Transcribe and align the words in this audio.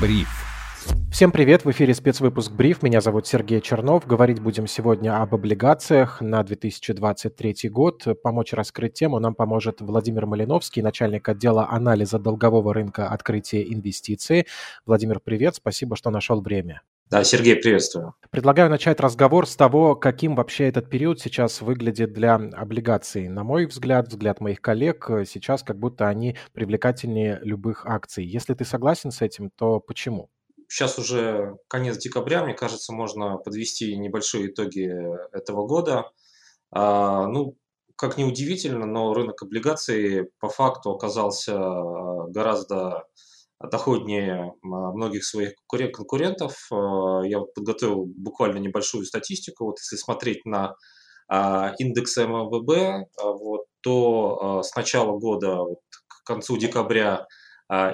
Бриф. 0.00 0.28
Всем 1.10 1.30
привет, 1.30 1.64
в 1.64 1.70
эфире 1.70 1.94
спецвыпуск 1.94 2.52
«Бриф». 2.52 2.82
Меня 2.82 3.00
зовут 3.00 3.26
Сергей 3.26 3.60
Чернов. 3.60 4.06
Говорить 4.06 4.40
будем 4.40 4.66
сегодня 4.66 5.22
об 5.22 5.34
облигациях 5.34 6.20
на 6.20 6.42
2023 6.42 7.68
год. 7.68 8.04
Помочь 8.22 8.52
раскрыть 8.52 8.94
тему 8.94 9.18
нам 9.20 9.34
поможет 9.34 9.80
Владимир 9.80 10.26
Малиновский, 10.26 10.82
начальник 10.82 11.28
отдела 11.28 11.68
анализа 11.70 12.18
долгового 12.18 12.74
рынка 12.74 13.08
открытия 13.08 13.62
инвестиций. 13.72 14.46
Владимир, 14.84 15.20
привет, 15.20 15.54
спасибо, 15.54 15.96
что 15.96 16.10
нашел 16.10 16.40
время. 16.40 16.82
Да, 17.10 17.22
Сергей, 17.22 17.56
приветствую. 17.56 18.14
Предлагаю 18.30 18.70
начать 18.70 18.98
разговор 18.98 19.46
с 19.46 19.54
того, 19.56 19.94
каким 19.94 20.34
вообще 20.34 20.68
этот 20.68 20.88
период 20.88 21.20
сейчас 21.20 21.60
выглядит 21.60 22.12
для 22.12 22.34
облигаций. 22.34 23.28
На 23.28 23.44
мой 23.44 23.66
взгляд, 23.66 24.08
взгляд 24.08 24.40
моих 24.40 24.60
коллег, 24.60 25.08
сейчас 25.26 25.62
как 25.62 25.78
будто 25.78 26.08
они 26.08 26.36
привлекательнее 26.52 27.38
любых 27.42 27.86
акций. 27.86 28.24
Если 28.24 28.54
ты 28.54 28.64
согласен 28.64 29.10
с 29.10 29.20
этим, 29.20 29.50
то 29.50 29.80
почему? 29.80 30.30
Сейчас 30.68 30.98
уже 30.98 31.56
конец 31.68 31.98
декабря, 31.98 32.42
мне 32.42 32.54
кажется, 32.54 32.92
можно 32.92 33.36
подвести 33.36 33.96
небольшие 33.96 34.48
итоги 34.48 34.90
этого 35.36 35.66
года. 35.66 36.10
А, 36.72 37.26
ну, 37.28 37.56
как 37.96 38.16
ни 38.18 38.24
удивительно, 38.24 38.86
но 38.86 39.14
рынок 39.14 39.42
облигаций 39.42 40.30
по 40.40 40.48
факту 40.48 40.90
оказался 40.90 41.56
а, 41.56 42.26
гораздо 42.28 43.04
доходнее 43.70 44.52
а, 44.62 44.66
многих 44.66 45.24
своих 45.24 45.52
конкурентов. 45.68 46.54
А, 46.72 47.22
я 47.24 47.40
подготовил 47.40 48.06
буквально 48.06 48.58
небольшую 48.58 49.04
статистику. 49.04 49.66
Вот 49.66 49.78
если 49.78 49.96
смотреть 49.96 50.44
на 50.44 50.74
а, 51.28 51.74
индекс 51.78 52.16
МВБ, 52.16 53.08
вот, 53.22 53.64
то 53.82 54.62
с 54.62 54.74
начала 54.76 55.18
года 55.18 55.56
вот, 55.56 55.80
к 56.06 56.26
концу 56.26 56.56
декабря 56.56 57.26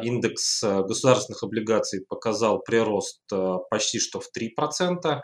индекс 0.03 0.63
государственных 0.63 1.43
облигаций 1.43 2.05
показал 2.09 2.61
прирост 2.61 3.23
почти 3.71 3.99
что 3.99 4.21
в 4.21 4.27
3%, 4.37 5.21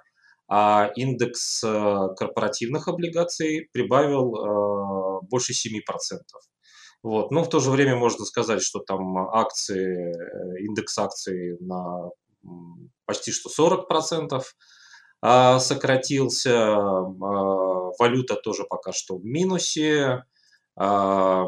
а 0.48 0.90
индекс 0.96 1.60
корпоративных 1.60 2.88
облигаций 2.88 3.68
прибавил 3.72 5.20
больше 5.28 5.52
7%. 5.52 5.80
Вот. 7.06 7.30
Но 7.30 7.44
в 7.44 7.48
то 7.48 7.60
же 7.60 7.70
время 7.70 7.94
можно 7.94 8.24
сказать, 8.24 8.60
что 8.60 8.80
там 8.80 9.16
акции, 9.16 10.12
э, 10.12 10.58
индекс 10.64 10.98
акций 10.98 11.56
на 11.60 12.10
почти 13.04 13.30
что 13.30 13.48
40% 13.48 14.42
а, 15.22 15.60
сократился, 15.60 16.74
а, 16.74 17.92
валюта 17.96 18.34
тоже 18.34 18.64
пока 18.68 18.90
что 18.92 19.18
в 19.18 19.24
минусе, 19.24 20.24
а, 20.76 21.46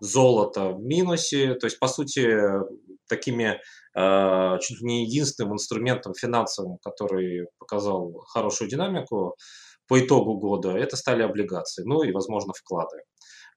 золото 0.00 0.70
в 0.70 0.80
минусе, 0.80 1.54
то 1.54 1.66
есть, 1.66 1.80
по 1.80 1.88
сути, 1.88 2.38
такими 3.08 3.60
чуть 3.92 4.82
не 4.82 5.04
единственным 5.04 5.54
инструментом 5.54 6.14
финансовым, 6.14 6.78
который 6.78 7.48
показал 7.58 8.22
хорошую 8.28 8.70
динамику 8.70 9.34
по 9.88 9.98
итогу 9.98 10.38
года, 10.38 10.70
это 10.78 10.96
стали 10.96 11.24
облигации, 11.24 11.82
ну 11.84 12.04
и, 12.04 12.12
возможно, 12.12 12.52
вклады. 12.52 13.02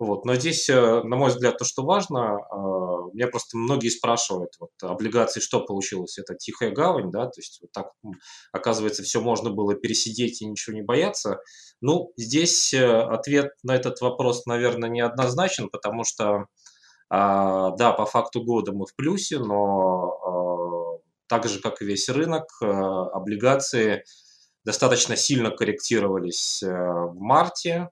Вот. 0.03 0.25
Но 0.25 0.35
здесь, 0.35 0.69
э, 0.69 1.01
на 1.03 1.15
мой 1.15 1.29
взгляд, 1.29 1.57
то, 1.57 1.63
что 1.63 1.83
важно, 1.83 2.35
а, 2.35 3.03
меня 3.13 3.27
просто 3.27 3.57
многие 3.57 3.87
спрашивают, 3.87 4.51
вот, 4.59 4.71
облигации 4.81 5.39
что 5.39 5.61
получилось? 5.61 6.17
Это 6.17 6.35
тихая 6.35 6.71
гавань, 6.71 7.09
да, 7.09 7.25
то 7.27 7.39
есть 7.39 7.59
вот 7.61 7.71
так, 7.71 7.91
оказывается, 8.51 9.01
все 9.03 9.21
можно 9.21 9.49
было 9.49 9.75
пересидеть 9.75 10.41
и 10.41 10.45
ничего 10.45 10.75
не 10.75 10.81
бояться. 10.81 11.39
Ну, 11.79 12.11
здесь 12.17 12.73
э, 12.73 12.85
ответ 12.85 13.51
на 13.63 13.75
этот 13.75 14.01
вопрос, 14.01 14.45
наверное, 14.45 14.89
неоднозначен, 14.89 15.69
потому 15.69 16.03
что, 16.03 16.47
а, 17.09 17.71
да, 17.77 17.93
по 17.93 18.05
факту 18.05 18.43
года 18.43 18.73
мы 18.73 18.85
в 18.85 18.93
плюсе, 18.97 19.39
но 19.39 20.99
а, 20.99 20.99
так 21.27 21.47
же, 21.47 21.61
как 21.61 21.81
и 21.81 21.85
весь 21.85 22.09
рынок, 22.09 22.43
э, 22.61 22.65
облигации 22.65 24.03
достаточно 24.65 25.15
сильно 25.15 25.49
корректировались 25.49 26.61
в 26.61 27.15
марте, 27.15 27.89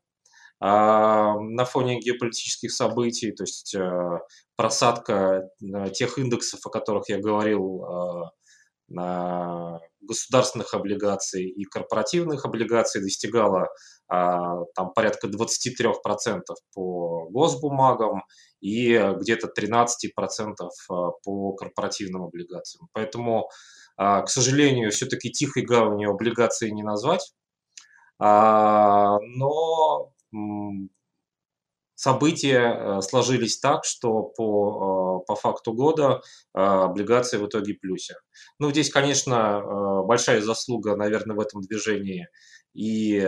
на 0.61 1.65
фоне 1.65 1.99
геополитических 1.99 2.71
событий, 2.71 3.31
то 3.31 3.43
есть 3.43 3.73
э, 3.73 4.19
просадка 4.55 5.49
э, 5.59 5.89
тех 5.89 6.19
индексов, 6.19 6.59
о 6.63 6.69
которых 6.69 7.09
я 7.09 7.19
говорил, 7.19 7.83
э, 7.83 9.79
государственных 10.01 10.73
облигаций 10.73 11.45
и 11.45 11.63
корпоративных 11.63 12.45
облигаций 12.45 13.01
достигала 13.01 13.69
а, 14.09 14.65
там 14.75 14.91
порядка 14.93 15.27
23% 15.27 16.41
по 16.73 17.27
госбумагам 17.29 18.23
и 18.59 18.97
где-то 19.17 19.47
13% 19.47 20.53
по 20.89 21.53
корпоративным 21.53 22.23
облигациям. 22.23 22.89
Поэтому, 22.91 23.49
а, 23.95 24.23
к 24.23 24.29
сожалению, 24.29 24.91
все-таки 24.91 25.31
тихой 25.31 25.63
гаванью 25.63 26.11
облигации 26.11 26.69
не 26.69 26.83
назвать. 26.83 27.33
Но 28.19 30.11
события 32.01 32.59
э, 32.59 33.01
сложились 33.01 33.59
так, 33.59 33.85
что 33.85 34.23
по, 34.23 35.21
э, 35.21 35.25
по 35.27 35.35
факту 35.35 35.73
года 35.73 36.21
э, 36.55 36.59
облигации 36.59 37.37
в 37.37 37.45
итоге 37.45 37.75
плюсе. 37.75 38.15
Ну, 38.57 38.71
здесь, 38.71 38.89
конечно, 38.89 40.01
большая 40.03 40.41
заслуга, 40.41 40.95
наверное, 40.95 41.35
в 41.35 41.39
этом 41.39 41.61
движении 41.61 42.27
и 42.73 43.23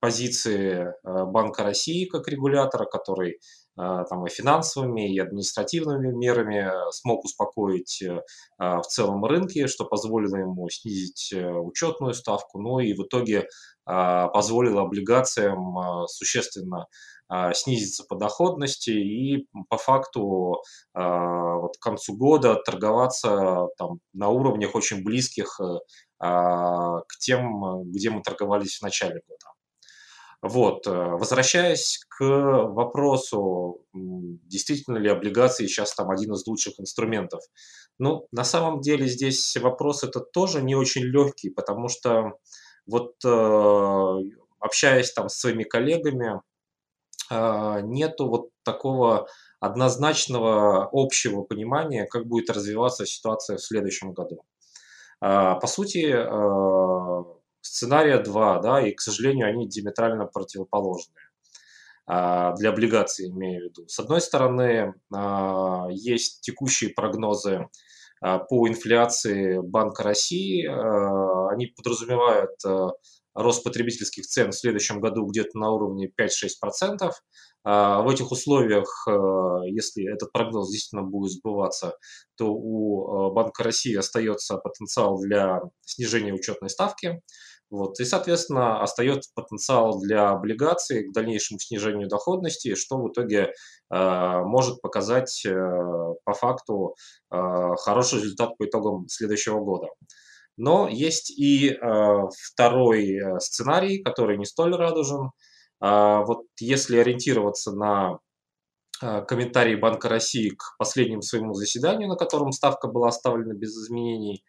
позиции 0.00 0.92
Банка 1.04 1.62
России 1.62 2.06
как 2.06 2.28
регулятора, 2.28 2.86
который 2.86 3.38
там 3.76 4.26
и 4.26 4.30
финансовыми, 4.30 5.12
и 5.12 5.18
административными 5.18 6.12
мерами 6.12 6.70
смог 6.92 7.24
успокоить 7.24 8.02
в 8.58 8.82
целом 8.88 9.24
рынке, 9.24 9.66
что 9.66 9.84
позволило 9.84 10.36
ему 10.36 10.68
снизить 10.70 11.34
учетную 11.34 12.14
ставку, 12.14 12.60
ну 12.60 12.78
и 12.78 12.94
в 12.94 13.02
итоге 13.04 13.46
позволило 13.86 14.82
облигациям 14.82 15.78
а, 15.78 16.06
существенно 16.08 16.86
а, 17.28 17.54
снизиться 17.54 18.04
по 18.08 18.16
доходности 18.16 18.90
и 18.90 19.46
по 19.68 19.78
факту 19.78 20.62
вот 20.94 21.76
к 21.78 21.82
концу 21.82 22.16
года 22.16 22.56
торговаться 22.56 23.68
там, 23.78 24.00
на 24.12 24.28
уровнях 24.28 24.74
очень 24.74 25.02
близких 25.02 25.58
э, 25.60 25.78
к 26.20 27.18
тем, 27.20 27.82
где 27.90 28.10
мы 28.10 28.22
торговались 28.22 28.78
в 28.78 28.82
начале 28.82 29.20
года. 29.26 29.56
Вот. 30.42 30.86
Э, 30.86 30.90
возвращаясь 30.90 32.04
к 32.08 32.24
вопросу, 32.24 33.80
действительно 33.92 34.98
ли 34.98 35.08
облигации 35.08 35.66
сейчас 35.66 35.94
там 35.94 36.10
один 36.10 36.32
из 36.34 36.46
лучших 36.46 36.78
инструментов. 36.78 37.40
Ну, 37.98 38.26
на 38.32 38.44
самом 38.44 38.80
деле 38.80 39.06
здесь 39.06 39.56
вопрос 39.56 40.04
этот 40.04 40.32
тоже 40.32 40.62
не 40.62 40.74
очень 40.74 41.02
легкий, 41.02 41.50
потому 41.50 41.88
что 41.88 42.32
вот 42.86 43.14
э, 43.24 44.20
общаясь 44.60 45.12
там 45.12 45.28
с 45.28 45.38
своими 45.38 45.64
коллегами, 45.64 46.40
э, 47.30 47.80
нету 47.82 48.28
вот 48.28 48.50
такого 48.62 49.28
однозначного 49.60 50.88
общего 50.92 51.42
понимания, 51.42 52.06
как 52.06 52.26
будет 52.26 52.50
развиваться 52.50 53.06
ситуация 53.06 53.56
в 53.56 53.62
следующем 53.62 54.12
году. 54.12 54.42
Э, 55.22 55.54
по 55.60 55.66
сути, 55.66 56.14
сценария 57.60 58.18
два, 58.18 58.60
да, 58.60 58.80
и, 58.80 58.92
к 58.92 59.00
сожалению, 59.00 59.48
они 59.48 59.68
диаметрально 59.68 60.26
противоположные 60.26 61.26
для 62.06 62.70
облигаций, 62.70 63.30
имею 63.30 63.62
в 63.62 63.64
виду. 63.64 63.88
С 63.88 63.98
одной 63.98 64.20
стороны, 64.20 64.94
есть 65.90 66.40
текущие 66.42 66.90
прогнозы 66.90 67.56
а, 67.56 67.68
по 68.20 68.68
инфляции 68.68 69.58
Банка 69.60 70.02
России. 70.02 70.66
А, 70.66 71.50
они 71.50 71.66
подразумевают 71.66 72.52
а, 72.64 72.90
рост 73.34 73.62
потребительских 73.64 74.24
цен 74.26 74.50
в 74.50 74.56
следующем 74.56 75.00
году 75.00 75.26
где-то 75.26 75.58
на 75.58 75.70
уровне 75.70 76.10
5-6%. 76.18 77.10
В 77.64 78.08
этих 78.08 78.30
условиях, 78.30 79.08
если 79.66 80.08
этот 80.08 80.30
прогноз 80.30 80.70
действительно 80.70 81.02
будет 81.02 81.32
сбываться, 81.32 81.96
то 82.36 82.54
у 82.54 83.32
Банка 83.32 83.64
России 83.64 83.96
остается 83.96 84.56
потенциал 84.58 85.18
для 85.18 85.62
снижения 85.84 86.32
учетной 86.32 86.70
ставки. 86.70 87.20
Вот. 87.70 87.98
И, 87.98 88.04
соответственно, 88.04 88.80
остается 88.80 89.30
потенциал 89.34 89.98
для 90.00 90.30
облигаций 90.30 91.08
к 91.08 91.12
дальнейшему 91.12 91.58
снижению 91.58 92.08
доходности, 92.08 92.76
что 92.76 92.98
в 92.98 93.10
итоге 93.10 93.52
э, 93.90 94.40
может 94.44 94.80
показать 94.80 95.44
э, 95.44 95.52
по 96.24 96.32
факту 96.32 96.94
э, 97.32 97.36
хороший 97.80 98.22
результат 98.22 98.56
по 98.56 98.66
итогам 98.66 99.08
следующего 99.08 99.58
года. 99.58 99.88
Но 100.56 100.88
есть 100.88 101.30
и 101.36 101.70
э, 101.70 101.76
второй 102.52 103.16
э, 103.16 103.40
сценарий, 103.40 104.00
который 104.00 104.38
не 104.38 104.44
столь 104.44 104.76
радужен. 104.76 105.32
Э, 105.82 106.22
вот 106.24 106.44
если 106.60 106.98
ориентироваться 106.98 107.72
на 107.72 108.20
э, 109.02 109.22
комментарии 109.22 109.74
Банка 109.74 110.08
России 110.08 110.50
к 110.50 110.76
последнему 110.78 111.22
своему 111.22 111.52
заседанию, 111.52 112.08
на 112.08 112.16
котором 112.16 112.52
ставка 112.52 112.86
была 112.86 113.08
оставлена 113.08 113.54
без 113.54 113.70
изменений, 113.70 114.44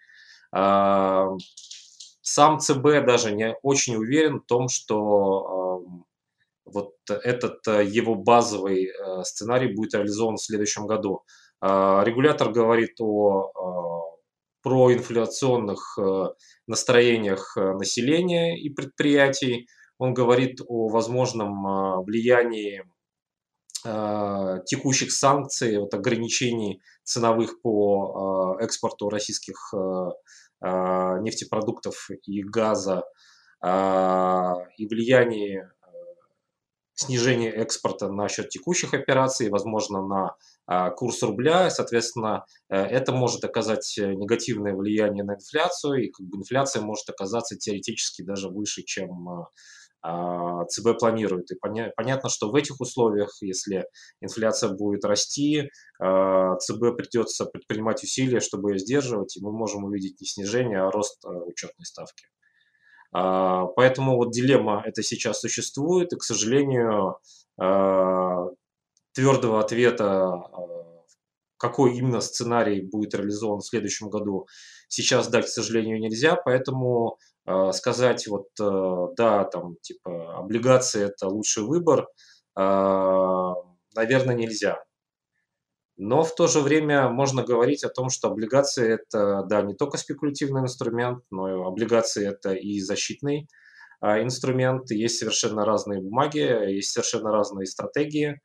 сам 2.29 2.59
ЦБ 2.59 3.05
даже 3.05 3.33
не 3.33 3.55
очень 3.63 3.95
уверен 3.95 4.41
в 4.41 4.45
том, 4.45 4.67
что 4.67 5.79
э, 5.79 6.03
вот 6.65 6.93
этот 7.09 7.65
э, 7.69 7.85
его 7.85 8.15
базовый 8.15 8.87
э, 8.87 9.23
сценарий 9.23 9.73
будет 9.73 9.93
реализован 9.93 10.35
в 10.35 10.41
следующем 10.41 10.87
году. 10.87 11.23
Регулятор 11.59 12.51
говорит 12.51 13.01
о 13.01 14.19
проинфляционных 14.61 15.97
настроениях 16.67 17.57
населения 17.57 18.61
и 18.61 18.69
предприятий. 18.69 19.67
Он 19.97 20.13
говорит 20.13 20.61
о 20.67 20.87
возможном 20.89 22.03
влиянии 22.03 22.83
текущих 24.67 25.11
санкций, 25.11 25.79
вот 25.79 25.95
ограничений 25.95 26.79
ценовых 27.03 27.59
по 27.63 28.55
экспорту 28.59 29.09
российских 29.09 29.73
нефтепродуктов 30.61 32.09
и 32.25 32.43
газа 32.43 33.03
и 33.63 34.87
влияние 34.87 35.71
снижение 36.97 37.51
экспорта 37.51 38.09
на 38.09 38.27
счет 38.27 38.49
текущих 38.49 38.93
операций, 38.93 39.49
возможно, 39.49 40.01
на 40.05 40.35
а, 40.65 40.89
курс 40.89 41.21
рубля. 41.21 41.69
Соответственно, 41.69 42.45
э, 42.69 42.75
это 42.75 43.11
может 43.11 43.43
оказать 43.43 43.93
негативное 43.97 44.73
влияние 44.73 45.23
на 45.23 45.35
инфляцию, 45.35 46.05
и 46.05 46.09
как 46.09 46.25
бы 46.25 46.39
инфляция 46.39 46.81
может 46.81 47.07
оказаться 47.09 47.55
теоретически 47.55 48.23
даже 48.23 48.49
выше, 48.49 48.81
чем 48.81 49.29
а, 49.29 49.41
а, 49.41 49.47
ЦБ 50.69 50.99
планирует. 50.99 51.51
И 51.51 51.55
понятно, 51.95 52.29
что 52.29 52.49
в 52.49 52.55
этих 52.55 52.79
условиях, 52.79 53.37
если 53.41 53.85
инфляция 54.21 54.69
будет 54.69 55.03
расти, 55.03 55.69
ЦБ 55.99 56.95
придется 56.95 57.45
предпринимать 57.45 58.03
усилия, 58.03 58.39
чтобы 58.39 58.71
ее 58.71 58.79
сдерживать, 58.79 59.35
и 59.37 59.43
мы 59.43 59.51
можем 59.51 59.83
увидеть 59.83 60.21
не 60.21 60.27
снижение, 60.27 60.81
а 60.81 60.91
рост 60.91 61.23
учетной 61.25 61.85
ставки. 61.85 62.25
А, 63.11 63.65
поэтому 63.67 64.15
вот 64.17 64.31
дилемма 64.31 64.83
это 64.85 65.01
сейчас 65.03 65.39
существует, 65.39 66.13
и, 66.13 66.17
к 66.17 66.23
сожалению, 66.23 67.17
а, 67.59 68.47
твердого 69.13 69.59
ответа, 69.59 70.29
а, 70.29 71.03
какой 71.57 71.97
именно 71.97 72.21
сценарий 72.21 72.81
будет 72.81 73.15
реализован 73.15 73.61
в 73.61 73.65
следующем 73.65 74.09
году, 74.09 74.47
сейчас 74.89 75.29
дать, 75.29 75.45
к 75.45 75.49
сожалению, 75.49 75.99
нельзя, 75.99 76.35
поэтому 76.35 77.17
сказать 77.71 78.27
вот 78.27 78.47
да, 78.57 79.45
там 79.45 79.75
типа 79.81 80.37
облигации 80.37 81.05
это 81.05 81.27
лучший 81.27 81.63
выбор, 81.63 82.07
наверное, 82.55 84.35
нельзя. 84.35 84.83
Но 85.97 86.23
в 86.23 86.35
то 86.35 86.45
же 86.45 86.61
время 86.61 87.09
можно 87.09 87.43
говорить 87.43 87.83
о 87.83 87.89
том, 87.89 88.09
что 88.09 88.27
облигации 88.27 88.93
это, 88.93 89.43
да, 89.49 89.63
не 89.63 89.73
только 89.73 89.97
спекулятивный 89.97 90.61
инструмент, 90.61 91.23
но 91.31 91.49
и 91.49 91.67
облигации 91.67 92.27
это 92.27 92.53
и 92.53 92.79
защитный 92.79 93.47
а, 93.99 94.21
инструмент. 94.21 94.91
Есть 94.91 95.17
совершенно 95.17 95.65
разные 95.65 95.99
бумаги, 95.99 96.37
есть 96.37 96.91
совершенно 96.91 97.31
разные 97.31 97.65
стратегии. 97.65 98.39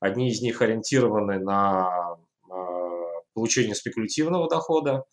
Одни 0.00 0.30
из 0.30 0.42
них 0.42 0.60
ориентированы 0.60 1.38
на 1.38 1.86
а, 1.86 2.16
получение 3.34 3.76
спекулятивного 3.76 4.48
дохода, 4.48 5.04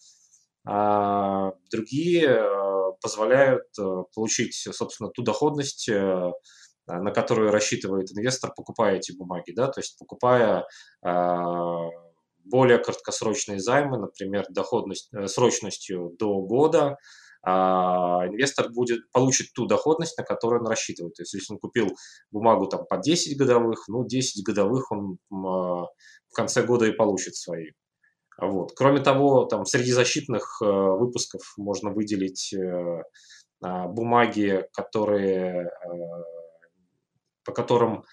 а 0.66 1.52
другие 1.72 2.28
а, 2.28 2.63
позволяют 3.04 3.66
а, 3.78 4.04
получить, 4.16 4.56
собственно, 4.56 5.10
ту 5.10 5.22
доходность, 5.22 5.90
э, 5.90 6.32
Э, 6.88 7.00
на 7.00 7.12
которую 7.12 7.52
рассчитывает 7.52 8.12
инвестор, 8.12 8.54
покупая 8.54 8.98
эти 8.98 9.16
бумаги, 9.16 9.52
да, 9.52 9.68
то 9.68 9.80
есть 9.80 9.98
покупая 9.98 10.66
э, 11.06 11.10
более 12.44 12.78
краткосрочные 12.80 13.60
займы, 13.60 13.98
например, 13.98 14.46
доходность, 14.50 15.10
э, 15.14 15.28
срочностью 15.28 16.14
до 16.20 16.42
года, 16.42 16.98
а 17.46 18.26
инвестор 18.28 18.70
будет, 18.70 19.10
получит 19.12 19.54
ту 19.54 19.66
доходность, 19.66 20.18
на 20.18 20.24
которую 20.24 20.62
он 20.62 20.68
рассчитывает. 20.68 21.14
То 21.16 21.24
есть, 21.24 21.34
если 21.34 21.54
он 21.54 21.60
купил 21.60 21.88
бумагу 22.32 22.68
там, 22.68 22.86
по 22.86 22.98
10 22.98 23.38
годовых, 23.38 23.86
ну, 23.88 24.06
10 24.06 24.46
годовых 24.46 24.92
он 24.92 25.18
в 25.30 25.90
конце 26.34 26.64
года 26.64 26.86
и 26.86 26.92
получит 26.92 27.36
свои. 27.36 27.72
Вот. 28.40 28.72
Кроме 28.76 29.00
того, 29.00 29.46
там, 29.46 29.66
среди 29.66 29.92
защитных 29.92 30.60
выпусков 30.62 31.42
можно 31.58 31.92
выделить 31.92 32.54
бумаги, 33.62 34.66
которые 34.74 35.70
по 37.46 37.52
которым 37.52 38.04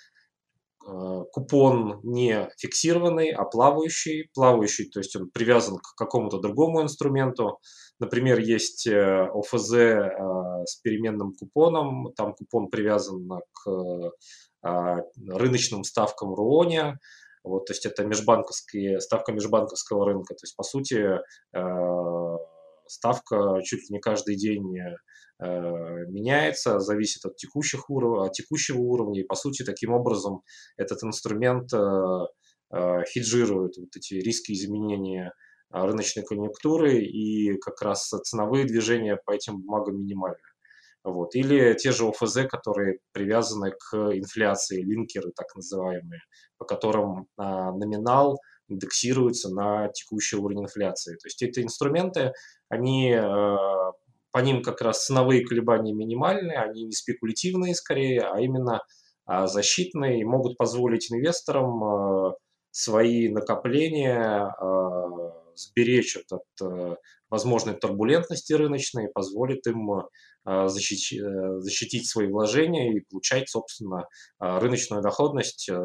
э, 0.86 1.24
купон 1.32 2.00
не 2.02 2.50
фиксированный, 2.58 3.30
а 3.30 3.44
плавающий. 3.44 4.28
Плавающий, 4.34 4.88
то 4.88 5.00
есть 5.00 5.16
он 5.16 5.30
привязан 5.30 5.78
к 5.78 5.94
какому-то 5.96 6.38
другому 6.38 6.82
инструменту. 6.82 7.58
Например, 7.98 8.38
есть 8.38 8.86
э, 8.86 9.28
ОФЗ 9.32 9.72
э, 9.72 10.10
с 10.66 10.76
переменным 10.82 11.34
купоном, 11.34 12.12
там 12.14 12.34
купон 12.34 12.68
привязан 12.68 13.28
к 13.52 14.12
рыночным 14.62 15.84
ставкам 15.84 16.34
РУОНе, 16.34 16.98
вот, 17.42 17.66
то 17.66 17.72
есть 17.72 17.86
это 17.86 18.04
межбанковские, 18.04 19.00
ставка 19.00 19.32
межбанковского 19.32 20.06
рынка. 20.06 20.34
То 20.34 20.44
есть, 20.44 20.56
по 20.56 20.62
сути, 20.62 21.18
ставка 22.86 23.60
чуть 23.64 23.88
ли 23.88 23.94
не 23.94 24.00
каждый 24.00 24.36
день 24.36 24.64
Э, 25.42 26.04
меняется, 26.08 26.80
зависит 26.80 27.24
от, 27.24 27.36
текущих 27.36 27.88
уров... 27.88 28.26
от 28.26 28.32
текущего 28.32 28.78
уровня. 28.78 29.20
И, 29.20 29.24
по 29.24 29.34
сути, 29.34 29.64
таким 29.64 29.92
образом 29.92 30.42
этот 30.76 31.02
инструмент 31.02 31.72
э, 31.72 31.78
э, 32.72 33.04
хеджирует 33.04 33.76
вот 33.78 33.96
эти 33.96 34.14
риски 34.14 34.52
изменения 34.52 35.32
рыночной 35.70 36.24
конъюнктуры, 36.24 36.98
и 36.98 37.56
как 37.58 37.80
раз 37.80 38.08
ценовые 38.08 38.64
движения 38.64 39.16
по 39.24 39.30
этим 39.30 39.60
бумагам 39.60 40.00
минимальны. 40.00 40.36
Вот. 41.02 41.34
Или 41.34 41.74
те 41.74 41.92
же 41.92 42.06
ОФЗ, 42.06 42.46
которые 42.48 42.98
привязаны 43.12 43.72
к 43.72 43.94
инфляции, 43.94 44.82
линкеры 44.82 45.32
так 45.34 45.54
называемые, 45.54 46.20
по 46.58 46.64
которым 46.64 47.26
а, 47.36 47.72
номинал 47.72 48.38
индексируется 48.68 49.48
на 49.48 49.88
текущий 49.88 50.36
уровень 50.36 50.64
инфляции. 50.64 51.14
То 51.14 51.26
есть 51.26 51.42
эти 51.42 51.60
инструменты, 51.60 52.32
они 52.68 53.14
а, 53.14 53.56
по 54.30 54.38
ним 54.38 54.62
как 54.62 54.80
раз 54.80 55.06
ценовые 55.06 55.44
колебания 55.44 55.94
минимальные, 55.94 56.58
они 56.58 56.84
не 56.84 56.92
спекулятивные 56.92 57.74
скорее, 57.74 58.20
а 58.20 58.38
именно 58.40 58.80
а, 59.26 59.46
защитные 59.46 60.20
и 60.20 60.24
могут 60.24 60.56
позволить 60.56 61.10
инвесторам 61.10 61.82
а, 61.84 62.34
свои 62.70 63.28
накопления 63.28 64.54
а, 64.58 65.49
сберечь 65.60 66.16
от 66.30 66.42
э, 66.62 66.96
возможной 67.28 67.74
турбулентности 67.74 68.52
рыночной, 68.52 69.08
позволит 69.08 69.66
им 69.66 70.02
защитить, 70.44 71.18
э, 71.20 71.60
защитить 71.60 72.08
свои 72.08 72.28
вложения 72.28 72.94
и 72.94 73.00
получать, 73.00 73.48
собственно, 73.48 74.06
рыночную 74.38 75.02
доходность 75.02 75.68
э, 75.68 75.78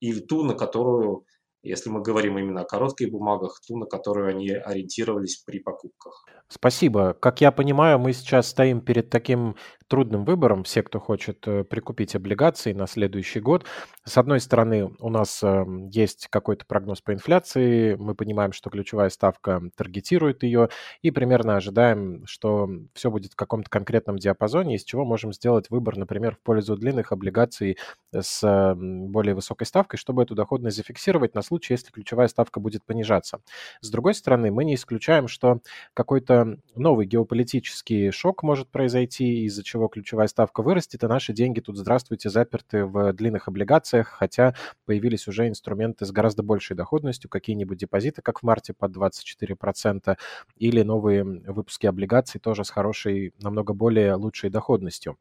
или 0.00 0.20
ту, 0.20 0.44
на 0.44 0.54
которую 0.54 1.24
если 1.62 1.90
мы 1.90 2.00
говорим 2.00 2.38
именно 2.38 2.62
о 2.62 2.64
коротких 2.64 3.10
бумагах, 3.10 3.60
ту, 3.66 3.76
на 3.76 3.84
которую 3.84 4.30
они 4.30 4.48
ориентировались 4.50 5.42
при 5.44 5.58
покупках. 5.58 6.24
Спасибо. 6.48 7.12
Как 7.12 7.42
я 7.42 7.52
понимаю, 7.52 7.98
мы 7.98 8.14
сейчас 8.14 8.48
стоим 8.48 8.80
перед 8.80 9.10
таким 9.10 9.56
трудным 9.90 10.24
выбором, 10.24 10.62
все, 10.62 10.84
кто 10.84 11.00
хочет 11.00 11.46
э, 11.48 11.64
прикупить 11.64 12.14
облигации 12.14 12.72
на 12.72 12.86
следующий 12.86 13.40
год. 13.40 13.66
С 14.04 14.16
одной 14.16 14.38
стороны, 14.38 14.92
у 15.00 15.10
нас 15.10 15.42
эм, 15.42 15.88
есть 15.88 16.28
какой-то 16.30 16.64
прогноз 16.64 17.00
по 17.00 17.12
инфляции, 17.12 17.96
мы 17.96 18.14
понимаем, 18.14 18.52
что 18.52 18.70
ключевая 18.70 19.10
ставка 19.10 19.60
таргетирует 19.76 20.44
ее, 20.44 20.68
и 21.02 21.10
примерно 21.10 21.56
ожидаем, 21.56 22.24
что 22.24 22.70
все 22.94 23.10
будет 23.10 23.32
в 23.32 23.36
каком-то 23.36 23.68
конкретном 23.68 24.16
диапазоне, 24.16 24.76
из 24.76 24.84
чего 24.84 25.04
можем 25.04 25.32
сделать 25.32 25.70
выбор, 25.70 25.96
например, 25.96 26.36
в 26.36 26.40
пользу 26.40 26.76
длинных 26.76 27.10
облигаций 27.10 27.76
с 28.14 28.44
эм, 28.44 29.08
более 29.08 29.34
высокой 29.34 29.66
ставкой, 29.66 29.98
чтобы 29.98 30.22
эту 30.22 30.36
доходность 30.36 30.76
зафиксировать 30.76 31.34
на 31.34 31.42
случай, 31.42 31.74
если 31.74 31.90
ключевая 31.90 32.28
ставка 32.28 32.60
будет 32.60 32.84
понижаться. 32.84 33.40
С 33.80 33.90
другой 33.90 34.14
стороны, 34.14 34.52
мы 34.52 34.64
не 34.64 34.76
исключаем, 34.76 35.26
что 35.26 35.60
какой-то 35.94 36.58
новый 36.76 37.06
геополитический 37.06 38.12
шок 38.12 38.44
может 38.44 38.70
произойти, 38.70 39.44
из-за 39.46 39.64
чего 39.64 39.79
ключевая 39.88 40.26
ставка 40.28 40.62
вырастет, 40.62 41.02
и 41.04 41.06
наши 41.06 41.32
деньги 41.32 41.60
тут, 41.60 41.76
здравствуйте, 41.76 42.30
заперты 42.30 42.84
в 42.84 43.12
длинных 43.12 43.48
облигациях, 43.48 44.08
хотя 44.08 44.54
появились 44.86 45.26
уже 45.28 45.48
инструменты 45.48 46.04
с 46.06 46.12
гораздо 46.12 46.42
большей 46.42 46.76
доходностью, 46.76 47.30
какие-нибудь 47.30 47.78
депозиты, 47.78 48.22
как 48.22 48.40
в 48.40 48.42
марте, 48.44 48.72
под 48.74 48.92
24%, 48.92 50.18
или 50.56 50.82
новые 50.82 51.24
выпуски 51.24 51.86
облигаций 51.86 52.40
тоже 52.40 52.64
с 52.64 52.70
хорошей, 52.70 53.32
намного 53.40 53.72
более 53.74 54.14
лучшей 54.14 54.50
доходностью. 54.50 55.16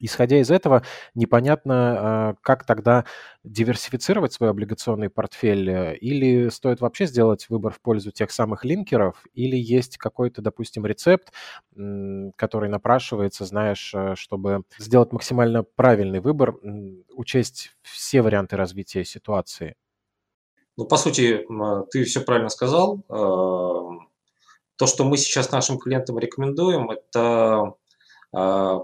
Исходя 0.00 0.40
из 0.40 0.50
этого, 0.50 0.82
непонятно, 1.14 1.74
а, 1.74 2.34
как 2.40 2.64
тогда 2.64 3.04
диверсифицировать 3.44 4.32
свой 4.32 4.50
облигационный 4.50 5.10
портфель, 5.10 5.70
э, 5.70 5.96
или 5.96 6.48
стоит 6.48 6.80
вообще 6.80 7.06
сделать 7.06 7.48
выбор 7.50 7.72
в 7.72 7.80
пользу 7.80 8.10
тех 8.10 8.30
самых 8.30 8.64
линкеров, 8.64 9.22
или 9.34 9.56
есть 9.56 9.98
какой-то, 9.98 10.42
допустим, 10.42 10.86
рецепт, 10.86 11.32
который 12.36 12.68
напрашивается, 12.68 13.44
знаешь, 13.44 13.92
э, 13.94 14.14
чтобы 14.16 14.62
сделать 14.78 15.12
максимально 15.12 15.62
правильный 15.62 16.20
выбор, 16.20 16.56
учесть 17.14 17.72
все 17.82 18.22
варианты 18.22 18.56
развития 18.56 19.04
ситуации. 19.04 19.76
Ну, 20.76 20.86
по 20.86 20.96
сути, 20.96 21.46
ты 21.90 22.04
все 22.04 22.20
правильно 22.20 22.48
сказал. 22.48 23.04
Эм, 23.10 24.08
то, 24.76 24.86
что 24.86 25.04
мы 25.04 25.18
сейчас 25.18 25.52
нашим 25.52 25.78
клиентам 25.78 26.18
рекомендуем, 26.18 26.90
это 26.90 27.74
а, 28.32 28.80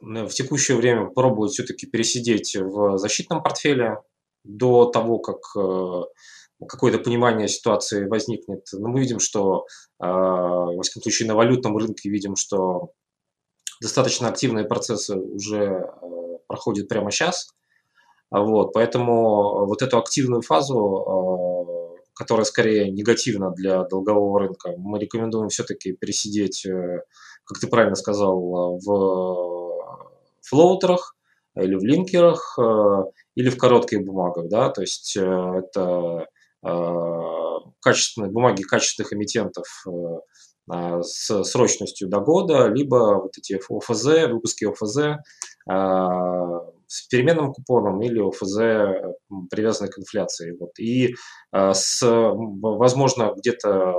в 0.00 0.28
текущее 0.28 0.76
время 0.76 1.06
пробовать 1.06 1.52
все-таки 1.52 1.86
пересидеть 1.86 2.56
в 2.56 2.98
защитном 2.98 3.42
портфеле 3.42 3.98
до 4.44 4.86
того, 4.86 5.18
как 5.18 5.38
э, 5.56 6.02
какое-то 6.66 6.98
понимание 6.98 7.48
ситуации 7.48 8.06
возникнет. 8.06 8.66
Но 8.72 8.88
мы 8.88 9.00
видим, 9.00 9.18
что, 9.18 9.66
во 9.98 10.82
всяком 10.82 11.02
случае, 11.02 11.28
на 11.28 11.34
валютном 11.34 11.76
рынке 11.76 12.08
видим, 12.08 12.36
что 12.36 12.92
достаточно 13.80 14.28
активные 14.28 14.64
процессы 14.64 15.16
уже 15.16 15.90
проходят 16.46 16.88
прямо 16.88 17.10
сейчас. 17.10 17.48
Вот, 18.30 18.72
поэтому 18.72 19.66
вот 19.66 19.82
эту 19.82 19.98
активную 19.98 20.42
фазу, 20.42 21.98
которая 22.14 22.44
скорее 22.44 22.90
негативна 22.90 23.50
для 23.50 23.84
долгового 23.84 24.40
рынка, 24.40 24.72
мы 24.78 24.98
рекомендуем 24.98 25.48
все-таки 25.48 25.92
пересидеть, 25.92 26.66
как 27.44 27.58
ты 27.60 27.66
правильно 27.66 27.96
сказал, 27.96 28.78
в 28.78 29.55
флоутерах, 30.48 31.16
или 31.56 31.74
в 31.74 31.84
линкерах, 31.84 32.58
э, 32.58 33.04
или 33.34 33.48
в 33.48 33.56
коротких 33.56 34.04
бумагах, 34.04 34.48
да, 34.48 34.68
то 34.70 34.82
есть 34.82 35.16
э, 35.16 35.22
это 35.22 36.26
э, 36.64 36.68
качественные 37.80 38.30
бумаги 38.30 38.62
качественных 38.62 39.12
эмитентов 39.12 39.66
с 40.68 41.44
срочностью 41.44 42.08
до 42.08 42.18
года, 42.18 42.66
либо 42.66 43.20
вот 43.22 43.38
эти 43.38 43.52
ОФЗ, 43.54 44.28
выпуски 44.28 44.64
ОФЗ 44.64 45.20
с 46.88 47.06
переменным 47.08 47.52
купоном 47.52 48.02
или 48.02 48.18
ОФЗ, 48.18 49.14
привязанные 49.48 49.92
к 49.92 49.98
инфляции. 50.00 50.56
Вот. 50.58 50.76
И 50.80 51.14
с, 51.52 52.02
возможно, 52.02 53.32
где-то, 53.36 53.94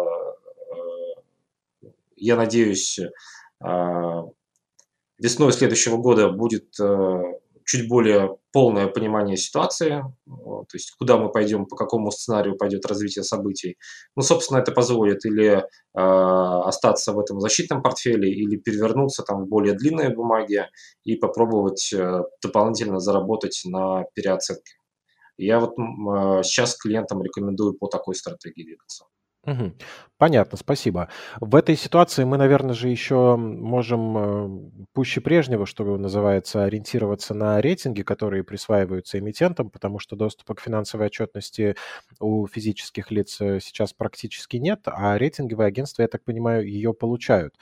я 2.18 2.36
надеюсь, 2.36 3.00
весной 5.20 5.52
следующего 5.52 5.98
года 5.98 6.30
будет 6.30 6.74
чуть 7.68 7.90
более 7.90 8.38
полное 8.54 8.88
понимание 8.88 9.36
ситуации, 9.36 10.02
то 10.26 10.74
есть 10.74 10.96
куда 10.98 11.18
мы 11.18 11.30
пойдем, 11.30 11.66
по 11.66 11.76
какому 11.76 12.12
сценарию 12.12 12.56
пойдет 12.56 12.86
развитие 12.86 13.24
событий. 13.24 13.78
Ну, 14.16 14.24
собственно, 14.24 14.60
это 14.60 14.72
позволит 14.72 15.26
или 15.26 15.58
э, 15.58 15.62
остаться 15.94 17.12
в 17.12 17.20
этом 17.20 17.42
защитном 17.42 17.84
портфеле, 17.84 18.32
или 18.32 18.56
перевернуться 18.56 19.24
там 19.24 19.44
в 19.44 19.48
более 19.50 19.74
длинные 19.74 20.10
бумаги 20.10 20.66
и 21.04 21.18
попробовать 21.18 21.92
э, 21.94 22.24
дополнительно 22.42 23.00
заработать 23.00 23.62
на 23.66 24.06
переоценке. 24.16 24.76
Я 25.38 25.60
вот 25.60 25.74
э, 25.78 26.44
сейчас 26.44 26.76
клиентам 26.78 27.22
рекомендую 27.22 27.74
по 27.74 27.88
такой 27.88 28.16
стратегии 28.16 28.64
двигаться. 28.64 29.06
Мгм. 29.48 29.76
Понятно, 30.18 30.58
спасибо. 30.58 31.08
В 31.40 31.56
этой 31.56 31.78
ситуации 31.78 32.26
мы, 32.26 32.38
наверное 32.38 32.74
же, 32.76 32.90
еще 32.90 33.38
можем 33.38 34.18
э, 34.18 34.86
пуще 34.94 35.22
прежнего, 35.22 35.66
что 35.66 35.96
называется, 35.98 36.66
ориентироваться 36.66 37.34
на 37.34 37.62
рейтинги, 37.62 38.02
которые 38.02 38.44
присваиваются 38.44 39.20
эмитентам, 39.20 39.70
потому 39.70 40.00
что 40.00 40.18
доступа 40.18 40.54
к 40.56 40.60
финансовой 40.60 41.06
отчетности 41.08 41.76
у 42.20 42.46
физических 42.48 43.10
лиц 43.10 43.40
э, 43.40 43.60
сейчас 43.62 43.94
практически 43.94 44.58
нет, 44.58 44.82
а 44.86 45.18
рейтинговые 45.18 45.68
агентства, 45.68 46.02
я 46.02 46.10
так 46.10 46.26
понимаю, 46.26 46.68
ее 46.68 46.94
получают. 46.94 47.56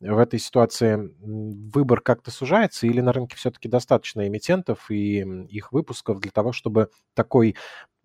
В 0.00 0.18
этой 0.18 0.38
ситуации 0.38 1.10
выбор 1.20 2.00
как-то 2.00 2.30
сужается 2.30 2.86
или 2.86 3.00
на 3.00 3.12
рынке 3.12 3.36
все-таки 3.36 3.68
достаточно 3.68 4.28
эмитентов 4.28 4.90
и 4.92 5.18
их 5.48 5.72
выпусков 5.72 6.20
для 6.20 6.30
того, 6.30 6.52
чтобы 6.52 6.90
такой 7.14 7.56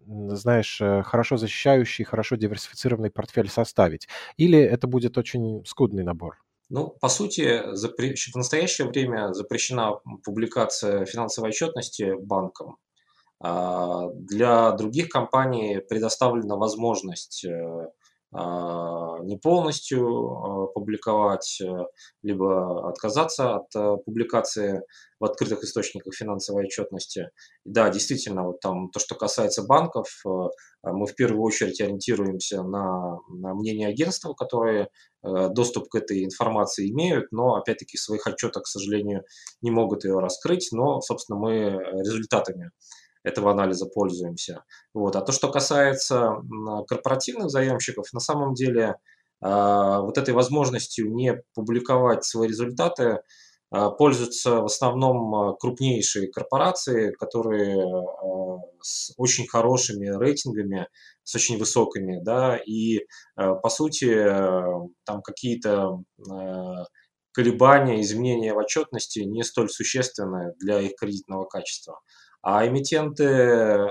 знаешь, 0.07 0.79
э, 0.81 1.03
хорошо 1.03 1.37
защищающий, 1.37 2.05
хорошо 2.05 2.35
диверсифицированный 2.35 3.11
портфель 3.11 3.49
составить? 3.49 4.07
Или 4.37 4.59
это 4.59 4.87
будет 4.87 5.17
очень 5.17 5.65
скудный 5.65 6.03
набор? 6.03 6.37
Ну, 6.69 6.89
по 6.99 7.09
сути, 7.09 7.75
запре... 7.75 8.15
в 8.15 8.35
настоящее 8.35 8.87
время 8.87 9.33
запрещена 9.33 9.99
публикация 10.23 11.05
финансовой 11.05 11.49
отчетности 11.49 12.13
банком. 12.19 12.77
А, 13.39 14.09
для 14.13 14.71
других 14.71 15.09
компаний 15.09 15.79
предоставлена 15.89 16.55
возможность 16.55 17.43
э, 17.45 17.89
не 18.33 19.37
полностью 19.37 20.03
а, 20.03 20.67
публиковать, 20.67 21.61
э, 21.61 21.85
либо 22.21 22.89
отказаться 22.89 23.55
от 23.55 23.75
э, 23.75 23.97
публикации 24.05 24.81
в 25.19 25.25
открытых 25.25 25.63
источниках 25.63 26.13
финансовой 26.13 26.65
отчетности. 26.65 27.29
Да, 27.63 27.89
действительно, 27.89 28.43
вот 28.43 28.59
там 28.59 28.89
то, 28.89 28.99
что 28.99 29.15
касается 29.15 29.63
банков, 29.63 30.07
э, 30.25 30.29
мы 30.83 31.05
в 31.05 31.15
первую 31.15 31.41
очередь 31.41 31.79
ориентируемся 31.81 32.63
на, 32.63 33.19
на 33.29 33.53
мнение 33.53 33.87
агентства, 33.87 34.33
которые 34.33 34.89
доступ 35.23 35.87
к 35.87 35.95
этой 35.95 36.25
информации 36.25 36.91
имеют, 36.91 37.31
но 37.31 37.55
опять-таки 37.55 37.97
своих 37.97 38.27
отчетах, 38.27 38.63
к 38.63 38.67
сожалению, 38.67 39.23
не 39.61 39.71
могут 39.71 40.03
ее 40.03 40.19
раскрыть, 40.19 40.67
но, 40.73 40.99
собственно, 40.99 41.39
мы 41.39 41.79
результатами 42.03 42.71
этого 43.23 43.51
анализа 43.51 43.85
пользуемся. 43.85 44.63
Вот. 44.93 45.15
А 45.15 45.21
то, 45.21 45.31
что 45.31 45.49
касается 45.49 46.41
корпоративных 46.87 47.49
заемщиков, 47.49 48.11
на 48.13 48.19
самом 48.19 48.53
деле 48.53 48.95
а, 49.43 49.99
вот 50.01 50.17
этой 50.17 50.33
возможностью 50.33 51.13
не 51.13 51.43
публиковать 51.53 52.23
свои 52.23 52.47
результаты 52.47 53.19
а, 53.71 53.89
пользуются 53.89 54.61
в 54.61 54.65
основном 54.65 55.35
а, 55.35 55.53
крупнейшие 55.53 56.31
корпорации, 56.31 57.11
которые 57.11 57.85
с 58.81 59.13
очень 59.17 59.47
хорошими 59.47 60.07
рейтингами, 60.07 60.87
с 61.23 61.35
очень 61.35 61.57
высокими, 61.57 62.19
да, 62.21 62.57
и 62.57 62.99
по 63.35 63.69
сути 63.69 64.13
там 65.05 65.21
какие-то 65.21 66.03
колебания, 67.31 68.01
изменения 68.01 68.53
в 68.53 68.57
отчетности 68.57 69.19
не 69.19 69.43
столь 69.43 69.69
существенны 69.69 70.53
для 70.59 70.81
их 70.81 70.95
кредитного 70.99 71.45
качества. 71.45 72.01
А 72.43 72.67
эмитенты, 72.67 73.23
э, 73.23 73.87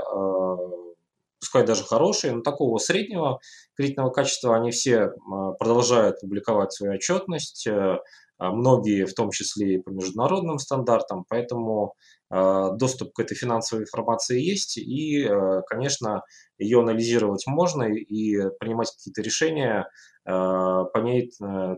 пускай 1.40 1.64
даже 1.66 1.84
хорошие, 1.84 2.34
но 2.34 2.42
такого 2.42 2.76
среднего 2.76 3.40
кредитного 3.76 4.10
качества, 4.10 4.54
они 4.54 4.70
все 4.70 4.96
э, 4.96 5.10
продолжают 5.58 6.20
публиковать 6.20 6.72
свою 6.72 6.94
отчетность, 6.94 7.66
э, 7.66 7.98
а 8.38 8.52
многие 8.52 9.06
в 9.06 9.14
том 9.14 9.30
числе 9.30 9.76
и 9.76 9.78
по 9.78 9.88
международным 9.90 10.58
стандартам, 10.58 11.24
поэтому 11.28 11.94
доступ 12.28 13.12
к 13.12 13.20
этой 13.20 13.36
финансовой 13.36 13.84
информации 13.84 14.40
есть, 14.40 14.78
и, 14.78 15.30
конечно, 15.68 16.22
ее 16.58 16.80
анализировать 16.80 17.46
можно 17.46 17.84
и 17.84 18.50
принимать 18.58 18.90
какие-то 18.90 19.20
решения 19.22 19.86
по 20.24 20.98
ней 20.98 21.30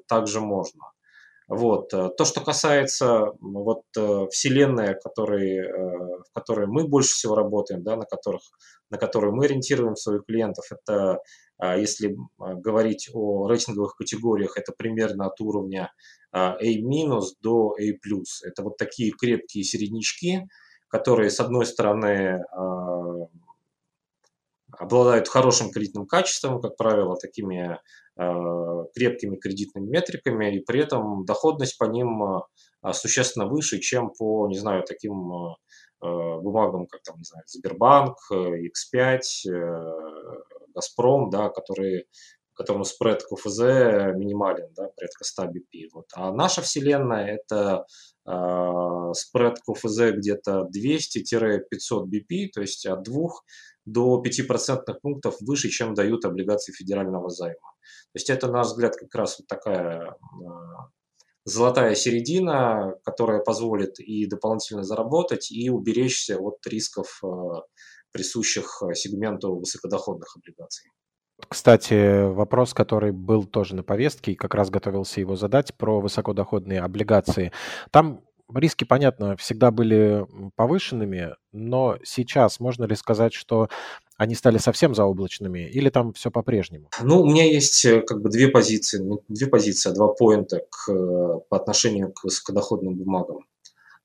также 0.07 0.40
можно. 0.40 0.94
Вот. 1.49 1.93
Э, 1.93 2.09
то, 2.17 2.25
что 2.25 2.41
касается 2.41 3.33
вот, 3.41 3.83
э, 3.97 4.27
вселенной, 4.31 4.95
который, 5.03 5.59
э, 5.59 6.23
в 6.23 6.33
которой 6.33 6.67
мы 6.67 6.89
больше 6.89 7.15
всего 7.15 7.35
работаем, 7.35 7.83
да, 7.83 7.97
на, 7.97 8.05
которых, 8.07 8.43
на 8.91 8.97
которую 8.99 9.35
мы 9.35 9.45
ориентируем 9.45 9.97
своих 9.97 10.25
клиентов, 10.25 10.65
это, 10.71 11.19
а, 11.59 11.77
если 11.77 12.17
говорить 12.39 13.11
о 13.13 13.47
рейтинговых 13.49 13.95
категориях, 13.97 14.57
это 14.57 14.73
примерно 14.77 15.27
от 15.27 15.41
уровня 15.41 15.93
A- 16.33 16.57
до 17.43 17.75
A+. 17.79 18.23
Это 18.43 18.63
вот 18.63 18.77
такие 18.77 19.13
крепкие 19.13 19.65
середнячки, 19.65 20.49
которые, 20.89 21.31
с 21.31 21.41
одной 21.41 21.67
стороны, 21.67 22.45
а, 22.53 23.29
обладают 24.79 25.29
хорошим 25.29 25.71
кредитным 25.71 26.07
качеством, 26.07 26.61
как 26.61 26.77
правило, 26.77 27.17
такими 27.17 27.79
крепкими 28.16 29.37
кредитными 29.37 29.88
метриками, 29.88 30.56
и 30.56 30.61
при 30.61 30.80
этом 30.80 31.25
доходность 31.25 31.78
по 31.78 31.85
ним 31.85 32.23
э, 32.23 32.92
существенно 32.92 33.47
выше, 33.47 33.80
чем 33.80 34.11
по, 34.11 34.47
не 34.49 34.59
знаю, 34.59 34.85
таким 34.87 35.33
э, 35.33 35.54
бумагам, 36.00 36.87
как 36.87 37.02
там, 37.02 37.16
не 37.18 37.25
знаю, 37.25 37.44
Сбербанк, 37.47 38.16
X5, 38.30 39.21
Газпром, 40.75 41.30
да, 41.30 41.49
которые 41.49 42.04
которому 42.55 42.85
спред 42.85 43.23
КФЗ 43.23 43.59
минимален, 44.15 44.69
да, 44.75 44.89
порядка 44.97 45.25
100 45.25 45.45
BP. 45.45 45.89
Вот. 45.93 46.07
А 46.15 46.33
наша 46.33 46.63
вселенная– 46.63 47.39
это 47.49 47.87
э, 48.27 49.13
спред 49.15 49.59
КФЗ 49.67 50.17
где-то 50.17 50.69
200-500 50.75 52.07
BP, 52.07 52.49
то 52.53 52.61
есть 52.61 52.87
от 52.87 53.03
2 53.03 53.29
до 53.85 54.23
5% 54.25 54.95
пунктов 55.03 55.37
выше, 55.41 55.69
чем 55.69 55.95
дают 55.95 56.25
облигации 56.25 56.73
федерального 56.73 57.29
займа. 57.29 57.75
То 58.13 58.17
есть 58.17 58.31
это, 58.31 58.47
на 58.47 58.59
наш 58.59 58.69
взгляд, 58.69 58.97
как 58.97 59.15
раз 59.15 59.39
вот 59.39 59.47
такая 59.47 60.17
а, 60.17 60.89
золотая 61.45 61.95
середина, 61.95 62.95
которая 63.05 63.41
позволит 63.41 64.01
и 64.01 64.27
дополнительно 64.27 64.85
заработать, 64.85 65.53
и 65.53 65.69
уберечься 65.69 66.39
от 66.39 66.67
рисков, 66.67 67.21
а, 67.23 67.63
присущих 68.13 68.83
сегменту 68.95 69.57
высокодоходных 69.57 70.37
облигаций. 70.37 70.91
Кстати, 71.49 72.31
вопрос, 72.33 72.75
который 72.75 73.12
был 73.12 73.45
тоже 73.45 73.75
на 73.75 73.83
повестке, 73.83 74.33
и 74.33 74.37
как 74.37 74.55
раз 74.55 74.71
готовился 74.71 75.21
его 75.21 75.37
задать, 75.37 75.75
про 75.75 76.00
высокодоходные 76.00 76.81
облигации. 76.81 77.53
Там 77.91 78.21
риски, 78.53 78.85
понятно, 78.85 79.37
всегда 79.37 79.71
были 79.71 80.26
повышенными, 80.57 81.35
но 81.53 81.99
сейчас 82.05 82.61
можно 82.61 82.85
ли 82.85 82.95
сказать, 82.95 83.35
что 83.35 83.69
они 84.17 84.35
стали 84.35 84.59
совсем 84.59 84.95
заоблачными, 84.95 85.69
или 85.69 85.91
там 85.91 86.12
все 86.12 86.31
по-прежнему? 86.31 86.88
Ну, 87.03 87.23
у 87.23 87.26
меня 87.26 87.45
есть 87.45 87.85
э, 87.85 88.00
как 88.03 88.23
бы 88.23 88.31
две 88.31 88.49
позиции, 88.49 88.99
ну, 88.99 89.23
две 89.29 89.49
позиции, 89.49 89.93
два 89.93 90.09
поинта 90.09 90.64
к, 90.71 90.88
э, 90.88 91.41
по 91.49 91.57
отношению 91.57 92.12
к 92.12 92.23
высокодоходным 92.23 92.95
бумагам. 92.95 93.41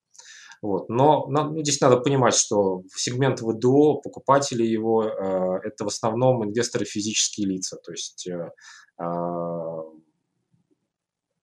Вот. 0.61 0.89
Но 0.89 1.25
ну, 1.27 1.59
здесь 1.63 1.81
надо 1.81 1.97
понимать, 1.97 2.35
что 2.35 2.83
сегмент 2.95 3.41
ВДО 3.41 3.95
покупатели 3.95 4.63
его 4.63 5.03
э, 5.03 5.59
это 5.63 5.85
в 5.85 5.87
основном 5.87 6.45
инвесторы 6.45 6.85
физические 6.85 7.47
лица, 7.47 7.77
то 7.77 7.91
есть 7.91 8.27
э, 8.27 8.51
а, 8.97 9.81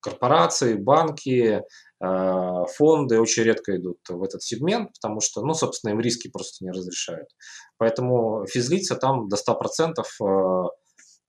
корпорации, 0.01 0.75
банки, 0.75 1.61
э, 2.01 2.65
фонды 2.77 3.21
очень 3.21 3.43
редко 3.43 3.77
идут 3.77 3.99
в 4.09 4.23
этот 4.23 4.43
сегмент, 4.43 4.93
потому 4.95 5.21
что, 5.21 5.43
ну, 5.43 5.55
собственно, 5.55 5.91
им 5.93 6.01
риски 6.01 6.29
просто 6.29 6.65
не 6.65 6.71
разрешают. 6.71 7.29
Поэтому 7.77 8.47
физлица 8.47 8.95
там 8.95 9.29
до 9.29 9.37
100% 9.37 9.95
э, 10.23 10.69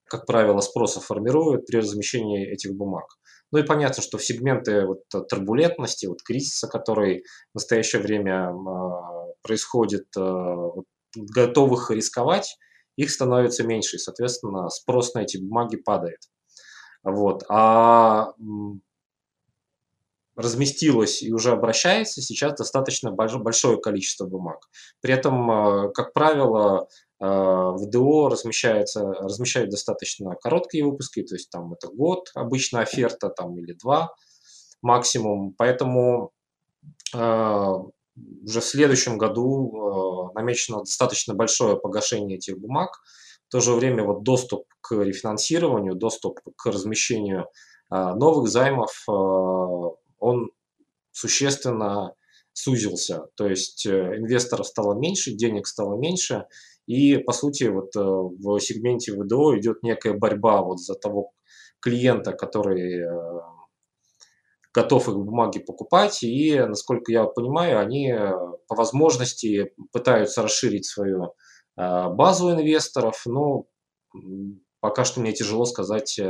как 0.04 0.26
правило, 0.26 0.60
спроса 0.60 1.00
формируют 1.00 1.66
при 1.66 1.76
размещении 1.76 2.46
этих 2.46 2.74
бумаг. 2.74 3.04
Ну 3.52 3.58
и 3.58 3.62
понятно, 3.62 4.02
что 4.02 4.18
в 4.18 4.24
сегменты 4.24 4.86
вот 4.86 5.02
турбулентности, 5.28 6.06
вот 6.06 6.22
кризиса, 6.22 6.68
который 6.68 7.24
в 7.52 7.54
настоящее 7.54 8.00
время 8.00 8.50
э, 8.50 9.32
происходит, 9.42 10.06
э, 10.16 10.56
готовых 11.16 11.90
рисковать, 11.90 12.56
их 12.96 13.10
становится 13.10 13.64
меньше, 13.64 13.96
и, 13.96 13.98
соответственно, 13.98 14.68
спрос 14.68 15.14
на 15.14 15.20
эти 15.20 15.38
бумаги 15.38 15.76
падает. 15.76 16.20
Вот. 17.02 17.44
А 17.48 18.32
разместилось 20.36 21.22
и 21.22 21.32
уже 21.32 21.50
обращается 21.52 22.22
сейчас 22.22 22.54
достаточно 22.54 23.10
большое 23.12 23.80
количество 23.80 24.26
бумаг. 24.26 24.58
При 25.00 25.12
этом, 25.12 25.50
э, 25.50 25.92
как 25.92 26.12
правило, 26.12 26.88
в 27.20 27.86
ДО 27.86 28.28
размещается, 28.28 29.04
размещают 29.04 29.70
достаточно 29.70 30.34
короткие 30.36 30.84
выпуски, 30.86 31.22
то 31.22 31.34
есть 31.34 31.50
там 31.50 31.72
это 31.74 31.88
год, 31.88 32.30
обычно 32.34 32.80
оферта 32.80 33.28
там 33.28 33.58
или 33.58 33.74
два 33.74 34.14
максимум. 34.82 35.54
Поэтому 35.58 36.32
э, 37.14 37.18
уже 37.18 38.60
в 38.60 38.64
следующем 38.64 39.18
году 39.18 40.30
э, 40.32 40.38
намечено 40.38 40.78
достаточно 40.78 41.34
большое 41.34 41.76
погашение 41.76 42.38
этих 42.38 42.58
бумаг. 42.58 43.02
В 43.48 43.50
то 43.50 43.60
же 43.60 43.72
время 43.74 44.04
вот 44.04 44.22
доступ 44.22 44.64
к 44.80 44.94
рефинансированию, 44.94 45.94
доступ 45.94 46.40
к 46.56 46.66
размещению 46.66 47.48
новых 47.90 48.48
займов, 48.48 49.02
он 49.08 50.52
существенно 51.10 52.14
сузился. 52.52 53.26
То 53.36 53.46
есть 53.46 53.86
э, 53.86 54.16
инвесторов 54.16 54.66
стало 54.66 54.94
меньше, 54.94 55.32
денег 55.32 55.66
стало 55.66 55.96
меньше, 55.96 56.46
и, 56.90 57.18
по 57.18 57.32
сути, 57.32 57.64
вот 57.68 57.94
э, 57.94 58.00
в 58.00 58.58
сегменте 58.58 59.12
ВДО 59.12 59.56
идет 59.56 59.84
некая 59.84 60.12
борьба 60.12 60.60
вот 60.62 60.80
за 60.80 60.96
того 60.96 61.30
клиента, 61.78 62.32
который 62.32 63.04
э, 63.04 63.40
готов 64.74 65.08
их 65.08 65.14
бумаги 65.14 65.60
покупать, 65.60 66.24
и, 66.24 66.58
насколько 66.58 67.12
я 67.12 67.26
понимаю, 67.26 67.78
они 67.78 68.10
э, 68.10 68.32
по 68.66 68.74
возможности 68.74 69.72
пытаются 69.92 70.42
расширить 70.42 70.84
свою 70.86 71.34
базу 71.76 72.50
инвесторов, 72.50 73.22
но 73.24 73.66
пока 74.80 75.04
что 75.04 75.20
мне 75.20 75.32
тяжело 75.32 75.64
сказать, 75.64 76.20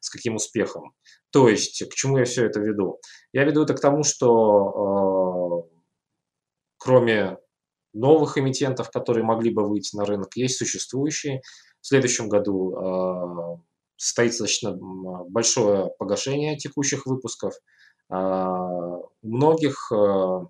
с 0.00 0.10
каким 0.10 0.36
успехом. 0.36 0.92
То 1.30 1.48
есть, 1.48 1.82
к 1.88 1.94
чему 1.94 2.18
я 2.18 2.26
все 2.26 2.44
это 2.44 2.60
веду? 2.60 3.00
Я 3.32 3.44
веду 3.44 3.62
это 3.62 3.74
к 3.74 3.80
тому, 3.80 4.04
что 4.04 5.66
кроме 6.78 7.38
новых 7.92 8.38
эмитентов, 8.38 8.90
которые 8.90 9.24
могли 9.24 9.52
бы 9.52 9.68
выйти 9.68 9.96
на 9.96 10.04
рынок, 10.04 10.36
есть 10.36 10.56
существующие. 10.58 11.42
В 11.80 11.86
следующем 11.86 12.28
году 12.28 12.76
э, 12.76 13.56
состоится 13.96 14.44
достаточно 14.44 14.76
большое 15.28 15.90
погашение 15.98 16.56
текущих 16.56 17.06
выпусков. 17.06 17.54
Э, 18.10 18.16
у 18.16 19.10
многих 19.22 19.90
э, 19.92 20.40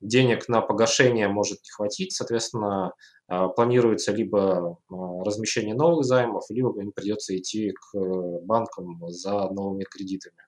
денег 0.00 0.48
на 0.48 0.60
погашение 0.60 1.28
может 1.28 1.58
не 1.62 1.70
хватить, 1.70 2.12
соответственно, 2.12 2.92
э, 3.28 3.48
планируется 3.54 4.12
либо 4.12 4.78
э, 4.90 4.94
размещение 5.24 5.74
новых 5.74 6.04
займов, 6.04 6.44
либо 6.50 6.80
им 6.80 6.92
придется 6.92 7.36
идти 7.36 7.72
к 7.72 7.98
банкам 8.42 9.08
за 9.08 9.48
новыми 9.50 9.84
кредитами. 9.84 10.45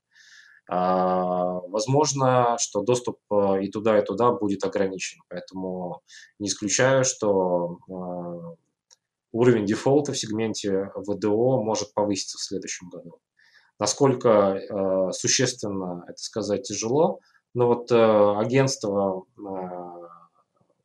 А, 0.71 1.61
возможно, 1.69 2.57
что 2.59 2.83
доступ 2.83 3.19
э, 3.31 3.63
и 3.65 3.71
туда, 3.71 3.99
и 3.99 4.05
туда 4.05 4.33
будет 4.33 4.65
ограничен, 4.65 5.23
поэтому 5.29 6.03
не 6.39 6.49
исключаю, 6.49 7.05
что 7.05 7.79
а, 7.91 8.55
уровень 9.33 9.65
дефолта 9.65 10.13
в 10.13 10.19
сегменте 10.19 10.91
ВДО 10.95 11.63
может 11.63 11.95
повыситься 11.95 12.37
в 12.37 12.43
следующем 12.43 12.91
году. 12.91 13.19
Насколько 13.79 14.29
э, 14.29 15.13
существенно 15.13 16.05
это 16.07 16.19
сказать 16.19 16.65
тяжело, 16.65 17.21
но 17.55 17.69
вот 17.69 17.91
э, 17.91 18.35
агентства, 18.39 19.25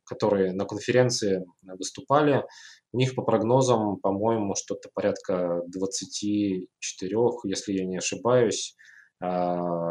которые 0.06 0.52
на 0.52 0.64
конференции 0.64 1.44
выступали, 1.62 2.44
у 2.92 2.96
них 2.96 3.14
по 3.16 3.22
прогнозам, 3.22 3.96
по-моему, 3.96 4.54
что-то 4.54 4.88
порядка 4.94 5.62
24, 5.66 7.16
если 7.44 7.72
я 7.72 7.84
не 7.84 7.98
ошибаюсь, 7.98 8.76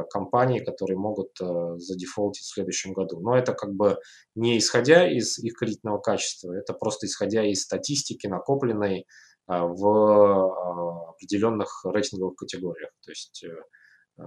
компаний, 0.10 0.60
которые 0.60 0.98
могут 0.98 1.30
э, 1.41 1.78
задефолтить 1.78 2.43
в 2.43 2.54
следующем 2.54 2.93
году. 2.93 3.19
Но 3.19 3.36
это 3.36 3.54
как 3.54 3.74
бы 3.74 3.98
не 4.36 4.58
исходя 4.58 5.10
из 5.10 5.39
их 5.39 5.54
кредитного 5.58 6.00
качества, 6.00 6.54
это 6.54 6.74
просто 6.74 7.08
исходя 7.08 7.43
из 7.43 7.63
статистики, 7.63 8.28
накопленной 8.28 9.06
а, 9.48 9.65
в 9.65 9.86
а, 9.86 11.10
определенных 11.12 11.84
рейтинговых 11.86 12.36
категориях. 12.36 12.91
То 13.02 13.12
есть 13.12 13.43
э, 13.43 14.22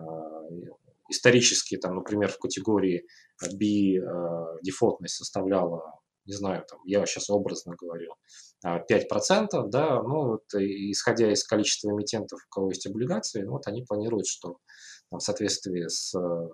исторически, 1.09 1.77
там, 1.77 1.97
например, 1.97 2.31
в 2.31 2.39
категории 2.39 3.07
B 3.41 4.01
дефолтность 4.63 5.17
составляла, 5.17 5.83
не 6.25 6.35
знаю, 6.35 6.65
там, 6.69 6.81
я 6.85 7.07
сейчас 7.07 7.31
образно 7.31 7.77
говорю, 7.79 8.15
5%, 8.67 9.69
да, 9.69 10.03
ну, 10.03 10.27
вот, 10.31 10.43
исходя 10.55 11.33
из 11.33 11.45
количества 11.45 11.91
эмитентов, 11.91 12.41
у 12.45 12.51
кого 12.51 12.71
есть 12.71 12.87
облигации, 12.87 13.43
ну, 13.43 13.53
вот 13.53 13.69
они 13.69 13.85
планируют, 13.85 14.27
что 14.27 14.59
там, 15.11 15.21
в 15.21 15.23
соответствии 15.23 15.87
с 15.89 16.15
э, 16.15 16.49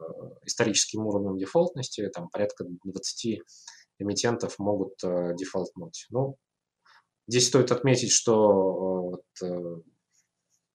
историческим 0.45 1.07
уровнем 1.07 1.37
дефолтности, 1.39 2.09
там 2.09 2.29
порядка 2.29 2.65
20 2.85 3.41
эмитентов 3.99 4.59
могут 4.59 5.03
э, 5.05 5.35
дефолтнуть. 5.37 6.07
Ну, 6.11 6.37
здесь 7.27 7.49
стоит 7.49 7.73
отметить, 7.73 8.11
что 8.11 9.21
э, 9.41 9.47
вот, 9.47 9.83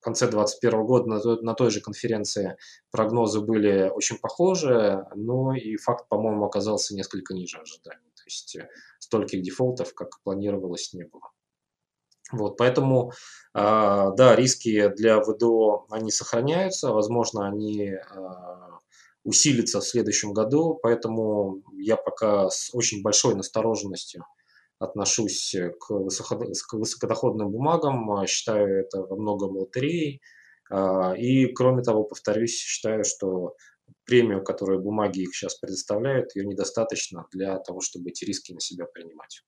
конце 0.00 0.26
2021 0.26 0.86
года 0.86 1.08
на 1.08 1.20
той, 1.20 1.42
на 1.42 1.54
той 1.54 1.70
же 1.70 1.80
конференции 1.80 2.56
прогнозы 2.90 3.40
были 3.40 3.90
очень 3.92 4.18
похожи, 4.18 5.04
но 5.14 5.54
и 5.54 5.76
факт, 5.76 6.08
по-моему, 6.08 6.44
оказался 6.44 6.94
несколько 6.94 7.34
ниже 7.34 7.58
ожиданий. 7.58 8.10
То 8.14 8.22
есть 8.26 8.56
стольких 9.00 9.42
дефолтов, 9.42 9.94
как 9.94 10.22
планировалось, 10.22 10.92
не 10.92 11.04
было. 11.04 11.32
Вот, 12.30 12.56
поэтому, 12.58 13.12
а, 13.54 14.10
да, 14.10 14.36
риски 14.36 14.88
для 14.96 15.20
ВДО, 15.20 15.86
они 15.90 16.10
сохраняются, 16.10 16.92
возможно, 16.92 17.46
они 17.48 17.92
а, 17.92 18.78
усилятся 19.24 19.80
в 19.80 19.84
следующем 19.84 20.32
году, 20.32 20.78
поэтому 20.82 21.62
я 21.72 21.96
пока 21.96 22.50
с 22.50 22.70
очень 22.74 23.02
большой 23.02 23.34
настороженностью 23.34 24.24
отношусь 24.78 25.56
к, 25.80 25.90
высокодоходным 25.90 27.50
бумагам, 27.50 28.26
считаю 28.26 28.80
это 28.80 29.02
во 29.02 29.16
многом 29.16 29.56
лотереей, 29.56 30.20
и, 31.16 31.46
кроме 31.46 31.82
того, 31.82 32.04
повторюсь, 32.04 32.54
считаю, 32.54 33.02
что 33.04 33.56
премию, 34.04 34.44
которую 34.44 34.80
бумаги 34.80 35.20
их 35.20 35.34
сейчас 35.34 35.56
предоставляют, 35.56 36.36
ее 36.36 36.46
недостаточно 36.46 37.26
для 37.32 37.58
того, 37.58 37.80
чтобы 37.80 38.10
эти 38.10 38.24
риски 38.24 38.52
на 38.52 38.60
себя 38.60 38.86
принимать. 38.86 39.42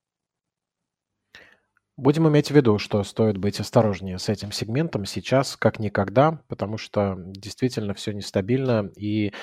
Будем 2.01 2.27
иметь 2.27 2.51
в 2.51 2.55
виду, 2.57 2.79
что 2.79 3.05
стоит 3.05 3.37
быть 3.37 3.61
осторожнее 3.61 4.19
с 4.19 4.31
этим 4.31 4.53
сегментом 4.53 5.05
сейчас, 5.05 5.55
как 5.55 5.79
никогда, 5.79 6.41
потому 6.49 6.79
что 6.79 7.15
действительно 7.19 7.93
все 7.93 8.13
нестабильно 8.13 8.91
и 8.97 9.35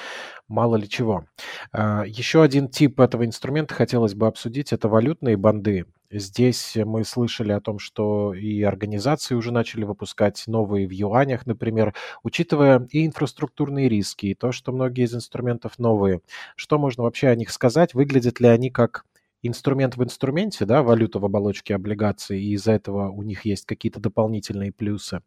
мало 0.48 0.76
ли 0.76 0.90
чего. 0.90 1.28
А, 1.72 2.04
Еще 2.08 2.42
один 2.42 2.68
тип 2.68 3.00
этого 3.00 3.28
инструмента 3.28 3.76
хотелось 3.76 4.16
бы 4.16 4.26
обсудить– 4.26 4.72
это 4.74 4.90
валютные 4.90 5.38
банды. 5.38 5.86
Здесь 6.10 6.76
мы 6.76 7.04
слышали 7.04 7.52
о 7.52 7.62
том, 7.62 7.78
что 7.78 8.34
и 8.34 8.64
организации 8.64 9.36
уже 9.36 9.52
начали 9.52 9.84
выпускать 9.84 10.44
новые 10.48 10.88
в 10.88 10.92
юанях, 10.92 11.46
например, 11.46 11.94
учитывая 12.24 12.88
и 12.90 13.06
инфраструктурные 13.06 13.88
риски, 13.88 14.28
и 14.28 14.34
то, 14.34 14.52
что 14.52 14.72
многие 14.72 15.04
из 15.04 15.14
инструментов 15.14 15.78
новые. 15.78 16.22
Что 16.56 16.80
можно 16.80 17.04
вообще 17.04 17.28
о 17.28 17.36
них 17.36 17.52
сказать? 17.52 17.94
Выглядят 17.94 18.40
ли 18.40 18.48
они 18.48 18.72
как 18.72 19.06
инструмент 19.48 19.98
в 19.98 20.04
инструменте, 20.04 20.66
да, 20.66 20.84
валюта 20.84 21.20
в 21.20 21.26
оболочке 21.26 21.76
облигаций, 21.76 22.42
и 22.42 22.54
из-за 22.54 22.74
этого 22.74 23.10
у 23.10 23.24
них 23.24 23.46
есть 23.46 23.66
какие-то 23.66 24.00
дополнительные 24.00 24.72
плюсы. 24.72 25.22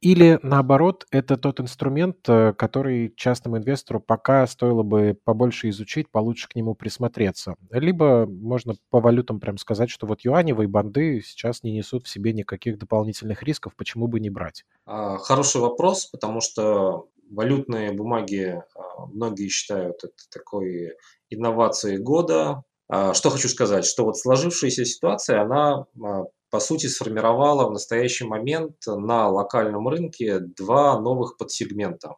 Или 0.00 0.38
наоборот, 0.44 1.06
это 1.10 1.36
тот 1.36 1.60
инструмент, 1.60 2.18
э, 2.28 2.52
который 2.52 3.12
частному 3.16 3.58
инвестору 3.58 3.98
пока 3.98 4.46
стоило 4.46 4.84
бы 4.84 5.18
побольше 5.24 5.68
изучить, 5.70 6.08
получше 6.08 6.48
к 6.48 6.54
нему 6.54 6.76
присмотреться. 6.76 7.56
Либо 7.72 8.26
можно 8.26 8.74
по 8.90 9.00
валютам 9.00 9.40
прям 9.40 9.58
сказать, 9.58 9.90
что 9.90 10.06
вот 10.06 10.20
юаневые 10.20 10.68
банды 10.68 11.20
сейчас 11.24 11.64
не 11.64 11.72
несут 11.72 12.06
в 12.06 12.08
себе 12.08 12.32
никаких 12.32 12.78
дополнительных 12.78 13.42
рисков, 13.42 13.74
почему 13.74 14.06
бы 14.06 14.20
не 14.20 14.30
брать? 14.30 14.64
А, 14.86 15.18
хороший 15.18 15.60
вопрос, 15.60 16.06
потому 16.06 16.40
что 16.40 17.08
валютные 17.28 17.90
бумаги 17.92 18.62
а, 18.76 19.06
многие 19.06 19.48
считают 19.48 20.04
это 20.04 20.30
такой 20.30 20.92
инновацией 21.28 21.98
года, 21.98 22.62
что 22.90 23.30
хочу 23.30 23.48
сказать, 23.48 23.84
что 23.84 24.04
вот 24.04 24.16
сложившаяся 24.16 24.84
ситуация, 24.84 25.42
она 25.42 25.84
а, 26.02 26.24
по 26.50 26.60
сути 26.60 26.86
сформировала 26.86 27.68
в 27.68 27.72
настоящий 27.72 28.24
момент 28.24 28.76
на 28.86 29.28
локальном 29.28 29.88
рынке 29.88 30.38
два 30.38 30.98
новых 30.98 31.36
подсегмента. 31.36 32.14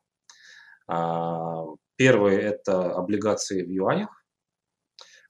А, 0.86 1.64
первый– 1.96 2.36
это 2.36 2.92
облигации 2.92 3.64
в 3.64 3.68
юанях, 3.68 4.24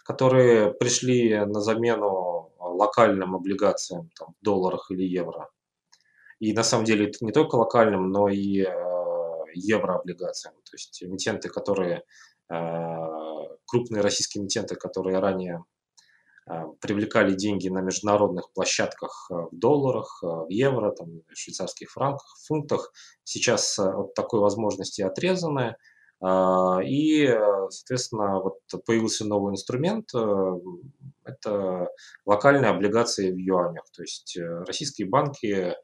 которые 0.05 0.73
пришли 0.73 1.39
на 1.47 1.61
замену 1.61 2.53
локальным 2.59 3.35
облигациям 3.35 4.11
там, 4.19 4.35
в 4.41 4.45
долларах 4.45 4.91
или 4.91 5.05
евро. 5.05 5.49
И 6.39 6.53
на 6.53 6.63
самом 6.63 6.85
деле 6.85 7.09
это 7.09 7.25
не 7.25 7.33
только 7.33 7.57
локальным, 7.57 8.11
но 8.11 8.29
и 8.29 8.67
еврооблигациям. 9.55 10.55
То 10.55 10.75
есть 10.75 11.03
эмитенты, 11.03 11.49
которые 11.49 12.05
крупные 13.67 14.03
российские 14.03 14.43
эмитенты, 14.43 14.75
которые 14.75 15.21
ранее 15.21 15.65
а, 16.51 16.67
привлекали 16.81 17.35
деньги 17.35 17.69
на 17.69 17.81
международных 17.81 18.53
площадках 18.53 19.31
а, 19.31 19.47
в 19.47 19.57
долларах, 19.57 20.19
в 20.23 20.49
евро, 20.49 20.91
там, 20.91 21.23
в 21.29 21.37
швейцарских 21.37 21.91
франках, 21.91 22.37
фунтах, 22.47 22.93
сейчас 23.23 23.79
от 23.79 24.15
такой 24.15 24.41
возможности 24.41 25.03
отрезаны. 25.03 25.77
И, 26.85 27.35
соответственно, 27.71 28.41
вот 28.41 28.59
появился 28.85 29.27
новый 29.27 29.53
инструмент, 29.53 30.11
это 31.25 31.89
локальные 32.27 32.71
облигации 32.71 33.33
в 33.33 33.39
юанях. 33.39 33.85
То 33.97 34.03
есть 34.03 34.37
э, 34.37 34.65
российские 34.65 35.09
банки, 35.09 35.75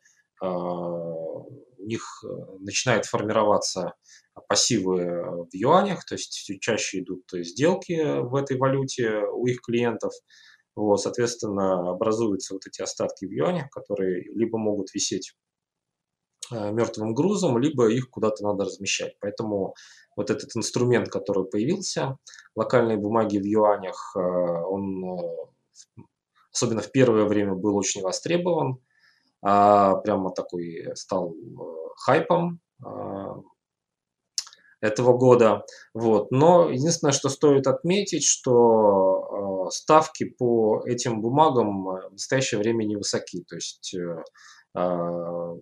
у 0.42 1.86
них 1.86 2.22
э, 2.22 2.28
начинает 2.58 3.06
формироваться 3.06 3.94
пассивы 4.48 5.46
в 5.50 5.54
юанях, 5.54 6.04
то 6.04 6.14
есть 6.14 6.32
все 6.32 6.58
чаще 6.58 7.00
идут 7.00 7.24
сделки 7.32 8.20
в 8.20 8.34
этой 8.34 8.58
валюте 8.58 9.20
у 9.32 9.46
их 9.46 9.60
клиентов. 9.60 10.12
Вот, 10.74 11.00
соответственно, 11.00 11.90
образуются 11.90 12.54
вот 12.54 12.66
эти 12.66 12.82
остатки 12.82 13.24
в 13.24 13.30
юанях, 13.30 13.70
которые 13.70 14.24
либо 14.34 14.58
могут 14.58 14.92
висеть 14.92 15.32
э, 16.52 16.70
мертвым 16.70 17.14
грузом, 17.14 17.56
либо 17.58 17.88
их 17.88 18.10
куда-то 18.10 18.44
надо 18.44 18.64
размещать. 18.64 19.16
Поэтому 19.20 19.74
вот 20.16 20.30
этот 20.30 20.54
инструмент, 20.54 21.08
который 21.08 21.46
появился, 21.46 22.18
локальные 22.54 22.98
бумаги 22.98 23.38
в 23.38 23.44
юанях, 23.44 24.14
э, 24.16 24.20
он 24.20 25.18
э, 25.18 26.02
особенно 26.52 26.82
в 26.82 26.92
первое 26.92 27.24
время 27.24 27.54
был 27.54 27.74
очень 27.74 28.02
востребован, 28.02 28.78
а 29.42 29.96
прямо 29.96 30.30
такой 30.30 30.94
стал 30.94 31.34
хайпом 31.96 32.60
этого 34.86 35.16
года. 35.16 35.64
Вот. 35.94 36.30
Но 36.30 36.70
единственное, 36.70 37.12
что 37.12 37.28
стоит 37.28 37.66
отметить, 37.66 38.24
что 38.24 39.66
э, 39.68 39.70
ставки 39.70 40.24
по 40.24 40.82
этим 40.86 41.20
бумагам 41.20 41.84
в 41.84 42.12
настоящее 42.12 42.60
время 42.60 42.84
невысоки. 42.84 43.44
То 43.48 43.56
есть 43.56 43.94
э, 43.94 44.22
э 44.74 45.54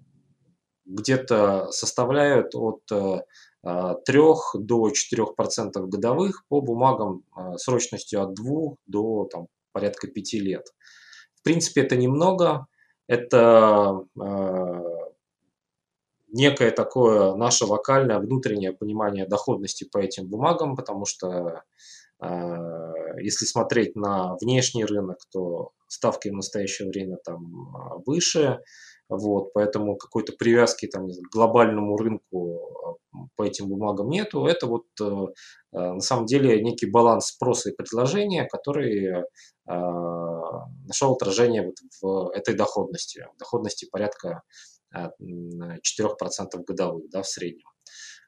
где-то 0.87 1.71
составляют 1.71 2.55
от 2.55 2.83
э, 2.93 3.23
3 3.63 4.19
до 4.59 4.89
4% 4.89 5.87
годовых 5.87 6.45
по 6.49 6.61
бумагам 6.61 7.23
э, 7.37 7.57
срочностью 7.57 8.23
от 8.23 8.35
2 8.35 8.75
до 8.87 9.25
там, 9.25 9.47
порядка 9.73 10.09
5 10.09 10.33
лет. 10.35 10.67
В 11.35 11.43
принципе, 11.43 11.83
это 11.83 11.97
немного. 11.97 12.67
Это 13.07 14.01
э, 14.21 15.04
некое 16.35 16.71
такое 16.71 17.35
наше 17.35 17.65
локальное 17.65 18.19
внутреннее 18.19 18.73
понимание 18.73 19.27
доходности 19.27 19.85
по 19.85 19.99
этим 19.99 20.29
бумагам, 20.29 20.77
потому 20.77 21.07
что 21.07 21.63
э, 22.21 22.85
если 23.23 23.47
смотреть 23.47 23.97
на 23.97 24.37
внешний 24.41 24.85
рынок, 24.85 25.19
то 25.33 25.71
ставки 25.87 26.29
в 26.29 26.35
настоящее 26.35 26.89
время 26.89 27.19
там 27.25 27.75
а, 27.75 27.97
выше, 28.05 28.61
вот, 29.09 29.53
поэтому 29.53 29.97
какой-то 29.97 30.33
привязки 30.33 30.87
там, 30.87 31.09
к 31.09 31.33
глобальному 31.33 31.97
рынку 31.97 32.99
а, 33.13 33.19
по 33.37 33.45
этим 33.45 33.69
бумагам 33.69 34.09
нету. 34.09 34.47
Это 34.47 34.67
вот 34.67 34.87
э, 35.01 35.05
э, 35.05 35.79
на 35.79 36.01
самом 36.01 36.27
деле 36.27 36.63
некий 36.63 36.87
баланс 36.87 37.27
спроса 37.27 37.71
и 37.71 37.75
предложения, 37.75 38.49
который 38.51 39.07
э, 39.07 39.23
нашел 39.67 41.13
отражение 41.13 41.63
вот 41.67 41.77
в 42.01 42.31
этой 42.31 42.55
доходности, 42.55 43.27
доходности 43.39 43.89
порядка 43.91 44.43
4% 44.95 46.65
годовых 46.67 47.11
да, 47.11 47.23
в 47.23 47.29
среднем. 47.29 47.69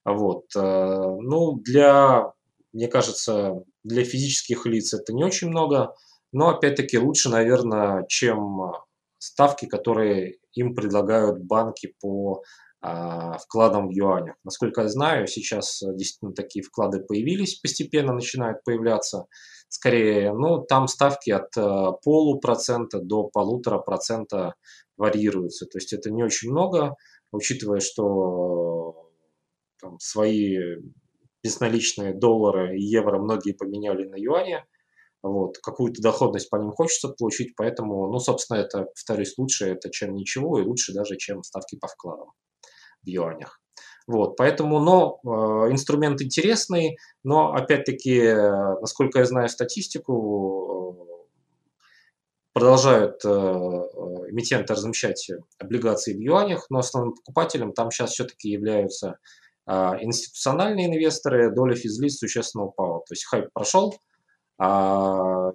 Вот. 0.05 0.45
Э, 0.57 0.61
ну, 0.61 1.57
для, 1.57 2.33
мне 2.73 2.89
кажется, 2.89 3.65
для 3.85 4.05
физических 4.05 4.67
лиц 4.67 4.95
это 4.95 5.13
не 5.13 5.25
очень 5.25 5.49
много, 5.49 5.95
но 6.33 6.49
опять-таки 6.49 6.99
лучше, 6.99 7.29
наверное, 7.29 8.05
чем 8.09 8.73
ставки, 9.19 9.67
которые 9.67 10.39
им 10.53 10.75
предлагают 10.75 11.43
банки 11.43 11.95
по 12.01 12.43
а, 12.81 13.39
вкладам 13.39 13.89
в 13.89 13.91
юанях. 13.91 14.37
Насколько 14.45 14.83
я 14.83 14.89
знаю, 14.89 15.27
сейчас 15.27 15.83
действительно 15.83 16.33
такие 16.33 16.63
вклады 16.63 17.01
появились, 17.01 17.57
постепенно 17.57 18.13
начинают 18.13 18.63
появляться. 18.65 19.27
Скорее, 19.69 20.33
ну, 20.33 20.65
там 20.65 20.89
ставки 20.89 21.31
от 21.31 21.57
а, 21.57 21.93
полупроцента 21.93 23.01
до 23.01 23.25
полутора 23.25 23.79
процента 23.79 24.55
варьируются. 24.97 25.67
То 25.67 25.79
есть 25.79 25.93
это 25.93 26.11
не 26.11 26.23
очень 26.23 26.51
много, 26.51 26.97
учитывая, 27.33 27.81
что 27.81 29.11
там, 29.81 29.99
свои 29.99 30.57
безналичные 31.43 32.15
доллары 32.15 32.79
и 32.79 32.83
евро 32.83 33.19
многие 33.19 33.53
поменяли 33.53 34.05
на 34.05 34.17
юани. 34.17 34.65
Вот, 35.23 35.59
какую-то 35.59 36.01
доходность 36.01 36.49
по 36.51 36.57
ним 36.57 36.71
хочется 36.71 37.09
получить, 37.09 37.57
поэтому, 37.57 38.07
ну, 38.13 38.19
собственно, 38.21 38.59
это, 38.59 38.85
повторюсь, 38.85 39.37
лучше 39.39 39.67
это, 39.67 39.91
чем 39.91 40.15
ничего, 40.15 40.61
и 40.61 40.65
лучше 40.65 40.93
даже, 40.93 41.17
чем 41.17 41.43
ставки 41.43 41.77
по 41.77 41.89
вкладам 41.89 42.31
в 43.03 43.09
юанях. 43.09 43.61
Вот, 44.07 44.37
поэтому, 44.37 44.79
но 44.79 45.19
э, 45.25 45.73
инструмент 45.73 46.23
интересный, 46.23 46.97
но, 47.25 47.53
опять-таки, 47.53 48.19
э, 48.19 48.81
насколько 48.81 49.19
я 49.19 49.25
знаю 49.25 49.49
статистику, 49.49 51.09
продолжают 52.53 53.25
э, 53.25 53.29
э, 53.29 53.31
эмитенты 54.31 54.75
размещать 54.75 55.29
облигации 55.59 56.15
в 56.15 56.21
юанях, 56.21 56.67
но 56.71 56.79
основным 56.79 57.15
покупателем 57.15 57.73
там 57.73 57.91
сейчас 57.91 58.13
все-таки 58.13 58.49
являются 58.49 59.19
институциональные 59.69 60.87
инвесторы, 60.87 61.53
доля 61.53 61.75
физлиц 61.75 62.19
существенно 62.19 62.67
упала. 62.67 63.01
То 63.01 63.15
есть 63.15 63.25
хайп 63.25 63.49
прошел, 63.53 63.99
а 64.61 65.51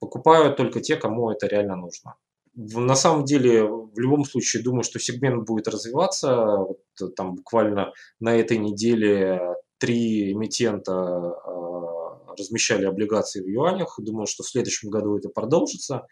покупают 0.00 0.56
только 0.56 0.80
те, 0.80 0.96
кому 0.96 1.30
это 1.30 1.46
реально 1.46 1.76
нужно. 1.76 2.14
На 2.56 2.94
самом 2.94 3.24
деле, 3.24 3.64
в 3.64 3.98
любом 3.98 4.24
случае, 4.24 4.62
думаю, 4.62 4.84
что 4.84 4.98
сегмент 4.98 5.44
будет 5.46 5.68
развиваться. 5.68 6.44
Вот, 6.58 6.78
там 7.16 7.34
буквально 7.34 7.92
на 8.20 8.36
этой 8.36 8.58
неделе 8.58 9.40
три 9.78 10.32
эмитента 10.32 10.92
э, 10.92 12.34
размещали 12.38 12.86
облигации 12.86 13.42
в 13.42 13.48
юанях. 13.48 13.96
Думаю, 13.98 14.26
что 14.26 14.42
в 14.42 14.48
следующем 14.48 14.90
году 14.90 15.16
это 15.16 15.28
продолжится. 15.28 16.06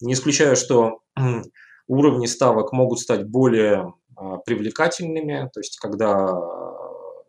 Не 0.00 0.14
исключаю, 0.14 0.56
что 0.56 1.00
уровни 1.86 2.26
ставок 2.26 2.72
могут 2.72 3.00
стать 3.00 3.26
более 3.28 3.92
э, 4.18 4.22
привлекательными. 4.46 5.50
То 5.52 5.60
есть, 5.60 5.78
когда 5.78 6.32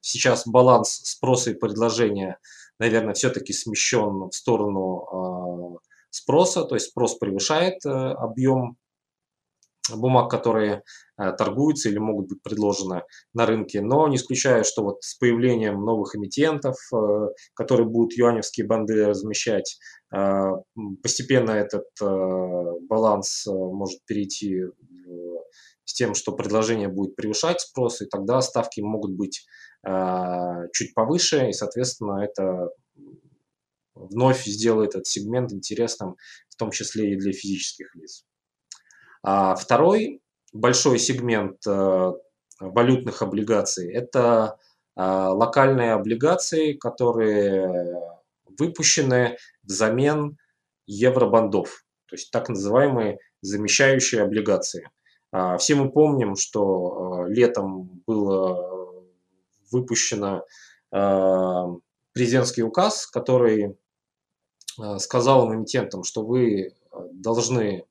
сейчас 0.01 0.47
баланс 0.47 1.01
спроса 1.03 1.51
и 1.51 1.55
предложения, 1.55 2.37
наверное, 2.79 3.13
все-таки 3.15 3.53
смещен 3.53 4.29
в 4.29 4.33
сторону 4.33 5.79
э, 5.81 5.94
спроса, 6.15 6.63
то 6.63 6.75
есть 6.75 6.87
спрос 6.91 7.17
превышает 7.17 7.85
э, 7.85 7.89
объем 7.89 8.77
бумаг, 9.93 10.31
которые 10.31 10.81
э, 11.17 11.31
торгуются 11.33 11.89
или 11.89 11.99
могут 11.99 12.29
быть 12.29 12.41
предложены 12.41 13.03
на 13.33 13.45
рынке, 13.45 13.81
но 13.81 14.07
не 14.07 14.15
исключаю, 14.15 14.63
что 14.63 14.83
вот 14.83 15.03
с 15.03 15.15
появлением 15.15 15.83
новых 15.83 16.15
эмитентов, 16.15 16.75
э, 16.93 17.27
которые 17.53 17.87
будут 17.87 18.13
юаневские 18.17 18.65
банды 18.65 19.05
размещать, 19.05 19.77
постепенно 21.03 21.51
этот 21.51 21.87
баланс 22.87 23.45
может 23.47 23.99
перейти 24.05 24.61
с 25.83 25.93
тем, 25.93 26.13
что 26.13 26.31
предложение 26.31 26.87
будет 26.87 27.17
превышать 27.17 27.59
спрос, 27.59 28.01
и 28.01 28.05
тогда 28.05 28.39
ставки 28.39 28.79
могут 28.79 29.11
быть 29.11 29.45
чуть 30.73 30.93
повыше, 30.93 31.49
и, 31.49 31.53
соответственно, 31.53 32.23
это 32.23 32.69
вновь 33.95 34.45
сделает 34.45 34.91
этот 34.91 35.07
сегмент 35.07 35.51
интересным, 35.51 36.15
в 36.49 36.55
том 36.55 36.71
числе 36.71 37.13
и 37.13 37.17
для 37.17 37.31
физических 37.31 37.95
лиц. 37.95 38.25
А 39.23 39.55
второй 39.55 40.21
большой 40.53 40.99
сегмент 40.99 41.65
э, 41.67 42.11
валютных 42.59 43.21
облигаций– 43.21 43.91
это 43.93 44.57
э, 44.95 45.01
локальные 45.01 45.93
облигации, 45.93 46.73
которые 46.73 48.01
выпущены 48.57 49.37
взамен 49.63 50.37
евробандов, 50.85 51.83
то 52.05 52.15
есть 52.15 52.31
так 52.31 52.49
называемые 52.49 53.17
замещающие 53.41 54.21
облигации. 54.21 54.89
А, 55.31 55.57
все 55.57 55.75
мы 55.75 55.91
помним, 55.91 56.35
что 56.35 57.25
э, 57.25 57.33
летом 57.33 58.03
было 58.05 58.93
выпущено 59.71 60.45
президентский 62.13 62.63
указ, 62.63 63.07
который 63.07 63.75
Э, 64.81 64.97
сказал 64.97 65.53
эмитентам, 65.53 66.03
что 66.03 66.25
вы 66.25 66.61
э, 66.61 66.71
должны 67.13 67.85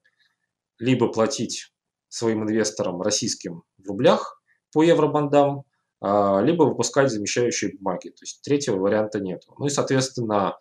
либо 0.79 1.09
платить 1.09 1.73
своим 2.09 2.42
инвесторам 2.44 3.01
российским 3.01 3.62
в 3.79 3.88
рублях 3.88 4.40
по 4.73 4.83
евробандам, 4.83 5.64
а, 6.01 6.40
либо 6.40 6.64
выпускать 6.64 7.11
замещающие 7.11 7.77
бумаги. 7.77 8.09
То 8.11 8.23
есть 8.23 8.42
третьего 8.42 8.77
варианта 8.77 9.20
нет. 9.20 9.42
Ну 9.59 9.66
и, 9.66 9.68
соответственно, 9.68 10.57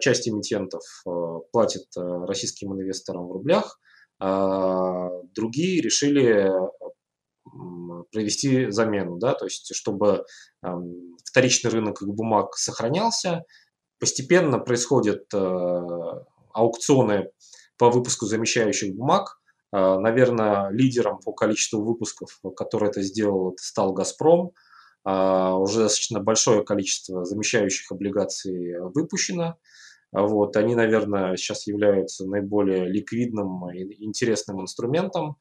часть 0.00 0.28
эмитентов 0.28 0.82
э, 1.06 1.10
платит 1.52 1.86
российским 1.96 2.72
инвесторам 2.72 3.26
в 3.28 3.32
рублях, 3.32 3.78
другие 4.20 5.82
решили 5.82 6.50
провести 8.12 8.70
замену, 8.70 9.18
да, 9.18 9.34
то 9.34 9.44
есть 9.44 9.74
чтобы 9.74 10.24
вторичный 11.24 11.70
рынок 11.70 12.00
бумаг 12.02 12.54
сохранялся, 12.56 13.44
Постепенно 14.04 14.58
происходят 14.58 15.32
э, 15.32 16.20
аукционы 16.52 17.30
по 17.78 17.88
выпуску 17.88 18.26
замещающих 18.26 18.94
бумаг. 18.94 19.40
Э, 19.72 19.96
наверное, 19.98 20.68
лидером 20.68 21.20
по 21.24 21.32
количеству 21.32 21.82
выпусков, 21.82 22.38
который 22.54 22.90
это 22.90 23.00
сделал, 23.00 23.56
стал 23.58 23.94
«Газпром». 23.94 24.50
Э, 25.08 25.52
уже 25.52 25.84
достаточно 25.84 26.20
большое 26.20 26.66
количество 26.66 27.24
замещающих 27.24 27.90
облигаций 27.92 28.78
выпущено. 28.78 29.56
Вот, 30.12 30.54
они, 30.58 30.74
наверное, 30.74 31.34
сейчас 31.36 31.66
являются 31.66 32.26
наиболее 32.26 32.84
ликвидным 32.84 33.70
и 33.70 34.04
интересным 34.04 34.60
инструментом. 34.60 35.38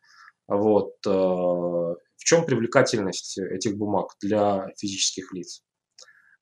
Вот, 0.47 0.93
в 1.06 1.97
чем 2.17 2.45
привлекательность 2.45 3.38
этих 3.38 3.76
бумаг 3.76 4.15
для 4.21 4.69
физических 4.78 5.34
лиц? 5.34 5.63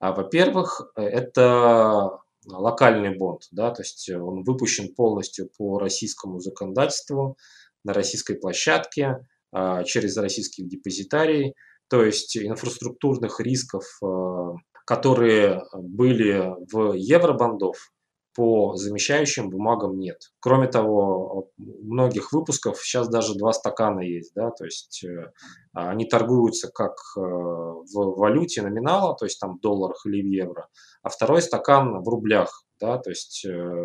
А, 0.02 0.14
во-первых, 0.14 0.82
э, 0.96 1.04
это 1.04 2.20
локальный 2.48 3.16
бонд, 3.16 3.44
да, 3.52 3.70
то 3.70 3.84
есть 3.84 4.10
он 4.10 4.44
выпущен 4.44 4.96
полностью 4.96 5.50
по 5.56 5.78
российскому 5.78 6.40
законодательству, 6.40 7.38
на 7.84 7.94
российской 7.94 8.34
площадке, 8.36 9.28
а, 9.52 9.84
через 9.84 10.18
российских 10.18 10.68
депозитарий, 10.68 11.54
то 11.88 12.04
есть 12.04 12.36
инфраструктурных 12.36 13.40
рисков, 13.40 13.84
а, 14.04 14.56
которые 14.86 15.64
были 15.74 16.52
в 16.72 16.94
евробандов, 16.94 17.92
по 18.34 18.76
замещающим 18.76 19.50
бумагам 19.50 19.98
нет. 20.00 20.32
Кроме 20.40 20.68
того, 20.68 21.50
у 21.58 21.64
многих 21.84 22.32
выпусков 22.32 22.80
сейчас 22.82 23.10
даже 23.10 23.36
два 23.36 23.52
стакана 23.54 24.02
есть, 24.02 24.34
да, 24.36 24.52
то 24.52 24.66
есть 24.66 25.04
э, 25.04 25.32
они 25.74 26.06
торгуются 26.06 26.70
как 26.74 26.94
э, 27.18 27.20
в 27.20 28.16
валюте 28.18 28.62
номинала, 28.62 29.16
то 29.16 29.26
есть 29.26 29.40
там 29.40 29.58
в 29.58 29.60
долларах 29.60 30.06
или 30.06 30.22
в 30.22 30.28
евро, 30.28 30.68
а 31.04 31.10
второй 31.10 31.42
стакан 31.42 32.02
в 32.02 32.08
рублях, 32.08 32.64
да, 32.80 32.98
то 32.98 33.10
есть 33.10 33.46
э, 33.46 33.84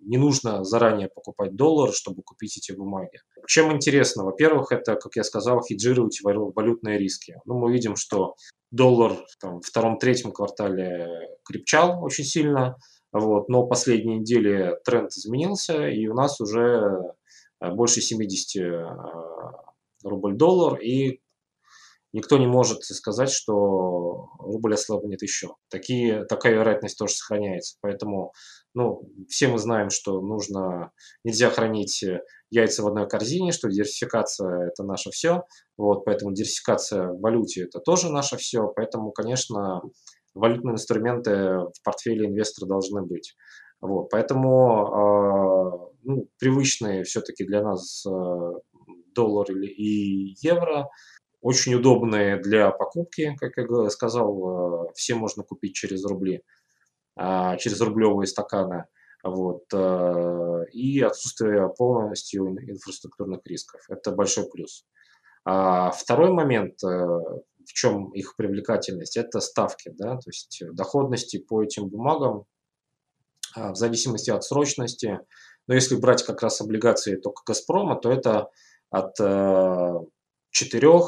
не 0.00 0.18
нужно 0.18 0.64
заранее 0.64 1.08
покупать 1.08 1.54
доллар, 1.54 1.92
чтобы 1.92 2.22
купить 2.22 2.58
эти 2.58 2.76
бумаги. 2.76 3.20
Чем 3.46 3.72
интересно? 3.72 4.24
Во-первых, 4.24 4.72
это, 4.72 4.96
как 4.96 5.16
я 5.16 5.24
сказал, 5.24 5.60
хеджировать 5.62 6.20
валютные 6.22 6.98
риски. 6.98 7.36
Ну, 7.44 7.58
мы 7.58 7.72
видим, 7.72 7.96
что 7.96 8.34
доллар 8.70 9.12
там, 9.40 9.60
в 9.60 9.66
втором-третьем 9.66 10.32
квартале 10.32 11.06
крепчал 11.44 12.02
очень 12.02 12.24
сильно, 12.24 12.76
вот, 13.14 13.48
но 13.48 13.64
последние 13.64 14.18
недели 14.18 14.76
тренд 14.84 15.12
изменился, 15.12 15.88
и 15.88 16.08
у 16.08 16.14
нас 16.14 16.40
уже 16.40 17.14
э, 17.60 17.70
больше 17.70 18.00
70 18.00 18.62
э, 18.62 18.86
рубль-доллар, 20.02 20.80
и 20.80 21.20
никто 22.12 22.38
не 22.38 22.48
может 22.48 22.82
сказать, 22.82 23.30
что 23.30 24.30
рубль 24.40 24.74
ослабнет 24.74 25.22
еще. 25.22 25.54
Такие, 25.70 26.24
такая 26.24 26.54
вероятность 26.54 26.98
тоже 26.98 27.14
сохраняется. 27.14 27.76
Поэтому 27.82 28.32
ну, 28.74 29.08
все 29.28 29.46
мы 29.46 29.58
знаем, 29.58 29.90
что 29.90 30.20
нужно, 30.20 30.90
нельзя 31.22 31.50
хранить 31.50 32.04
яйца 32.50 32.82
в 32.82 32.88
одной 32.88 33.08
корзине, 33.08 33.52
что 33.52 33.68
диверсификация– 33.68 34.68
это 34.72 34.82
наше 34.82 35.10
все. 35.10 35.44
Вот, 35.76 36.04
поэтому 36.04 36.32
диверсификация 36.32 37.12
в 37.12 37.20
валюте– 37.20 37.62
это 37.64 37.78
тоже 37.78 38.10
наше 38.10 38.36
все. 38.38 38.66
Поэтому, 38.74 39.12
конечно, 39.12 39.82
валютные 40.34 40.74
инструменты 40.74 41.30
в 41.58 41.82
портфеле 41.82 42.26
инвестора 42.26 42.68
должны 42.68 43.02
быть. 43.02 43.34
Вот, 43.80 44.08
поэтому 44.10 44.86
э, 44.86 45.94
ну, 46.04 46.28
привычные 46.38 47.04
все-таки 47.04 47.44
для 47.44 47.62
нас 47.62 48.04
э, 48.06 48.52
доллар 49.14 49.50
и 49.52 50.34
евро, 50.40 50.88
очень 51.40 51.74
удобные 51.74 52.38
для 52.38 52.70
покупки, 52.70 53.36
как 53.38 53.52
я 53.56 53.90
сказал, 53.90 54.86
э, 54.88 54.92
все 54.94 55.14
можно 55.14 55.42
купить 55.42 55.74
через 55.74 56.04
рубли, 56.06 56.42
э, 57.20 57.56
через 57.58 57.80
рублевые 57.80 58.26
стаканы. 58.26 58.86
Вот, 59.22 59.64
э, 59.72 60.64
и 60.72 61.00
отсутствие 61.00 61.70
полностью 61.76 62.46
инфраструктурных 62.48 63.40
рисков. 63.46 63.80
Это 63.88 64.12
большой 64.12 64.48
плюс. 64.50 64.84
А 65.46 65.90
второй 65.90 66.30
момент, 66.30 66.82
э, 66.82 67.18
в 67.66 67.72
чем 67.72 68.10
их 68.10 68.36
привлекательность, 68.36 69.16
это 69.16 69.40
ставки, 69.40 69.90
да, 69.90 70.16
то 70.16 70.30
есть 70.30 70.62
доходности 70.72 71.38
по 71.38 71.62
этим 71.62 71.88
бумагам 71.88 72.44
а, 73.54 73.72
в 73.72 73.76
зависимости 73.76 74.30
от 74.30 74.44
срочности. 74.44 75.20
Но 75.66 75.74
если 75.74 75.96
брать 75.96 76.24
как 76.24 76.42
раз 76.42 76.60
облигации 76.60 77.16
только 77.16 77.42
Газпрома, 77.46 77.96
то 77.96 78.10
это 78.10 78.48
от 78.90 79.16
4 80.50 80.88
э, 80.88 81.00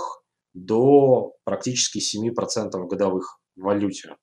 до 0.54 1.34
практически 1.44 1.98
7% 1.98 2.70
годовых 2.86 3.38
в 3.54 3.62
валюте. 3.62 4.16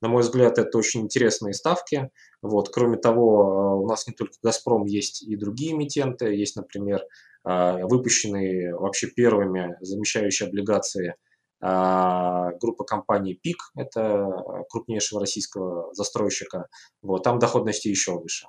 На 0.00 0.08
мой 0.08 0.22
взгляд, 0.22 0.58
это 0.58 0.76
очень 0.78 1.02
интересные 1.02 1.52
ставки. 1.52 2.10
Вот. 2.42 2.70
Кроме 2.70 2.96
того, 2.96 3.42
э, 3.42 3.82
у 3.82 3.86
нас 3.86 4.06
не 4.06 4.14
только 4.14 4.34
«Газпром», 4.42 4.86
есть 4.86 5.22
и 5.22 5.36
другие 5.36 5.72
эмитенты. 5.72 6.34
Есть, 6.34 6.56
например, 6.56 7.02
э, 7.44 7.84
выпущенные 7.84 8.74
вообще 8.74 9.06
первыми 9.06 9.76
замещающие 9.80 10.48
облигации– 10.48 11.14
а, 11.24 11.29
группа 11.60 12.84
компаний 12.84 13.34
ПИК, 13.34 13.58
это 13.76 14.26
крупнейшего 14.70 15.20
российского 15.20 15.92
застройщика, 15.92 16.68
вот, 17.02 17.22
там 17.22 17.38
доходности 17.38 17.88
еще 17.88 18.18
выше. 18.18 18.46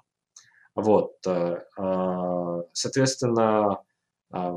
Вот, 0.76 1.16
э, 1.28 1.58
а, 1.78 2.62
соответственно, 2.74 3.82
а, 4.32 4.54